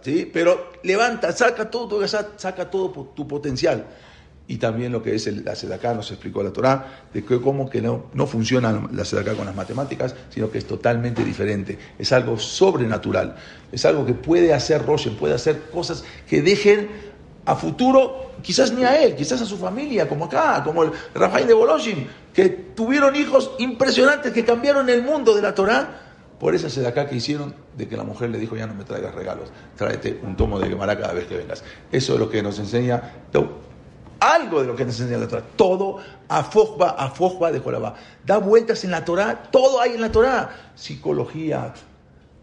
[0.01, 0.29] ¿sí?
[0.31, 3.85] pero levanta, saca todo, saca todo tu potencial
[4.47, 7.69] y también lo que es el, la sedaká, nos explicó la Torá, de que cómo
[7.69, 12.11] que no, no funciona la sedaká con las matemáticas, sino que es totalmente diferente, es
[12.11, 13.35] algo sobrenatural,
[13.71, 16.89] es algo que puede hacer Roshen, puede hacer cosas que dejen
[17.45, 21.47] a futuro, quizás ni a él, quizás a su familia, como acá, como el Rafael
[21.47, 26.01] de Boloshin, que tuvieron hijos impresionantes que cambiaron el mundo de la Torá
[26.39, 29.15] por esa sedaká que hicieron de que la mujer le dijo, ya no me traigas
[29.15, 31.63] regalos, tráete un tomo de Gemara cada vez que vengas.
[31.91, 33.13] Eso es lo que nos enseña
[34.23, 35.43] algo de lo que te enseña la Torah.
[35.55, 35.97] Todo
[36.29, 37.95] afojba, afojba de Jorabá.
[38.25, 40.71] Da vueltas en la Torah, todo hay en la Torah.
[40.75, 41.73] Psicología,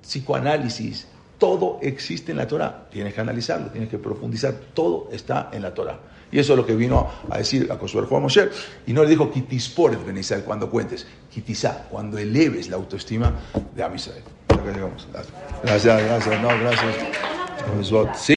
[0.03, 1.07] psicoanálisis,
[1.39, 2.89] todo existe en la Torah.
[2.91, 5.99] Tienes que analizarlo, tienes que profundizar, todo está en la Torah.
[6.33, 8.51] Y eso es lo que vino a decir a Josué Juan Moshe.
[8.87, 13.33] Y no le dijo Kitisporet Israel cuando cuentes, Kitizá, cuando eleves la autoestima
[13.75, 14.23] de Amisrael.
[15.65, 16.95] Gracias, gracias, no, gracias.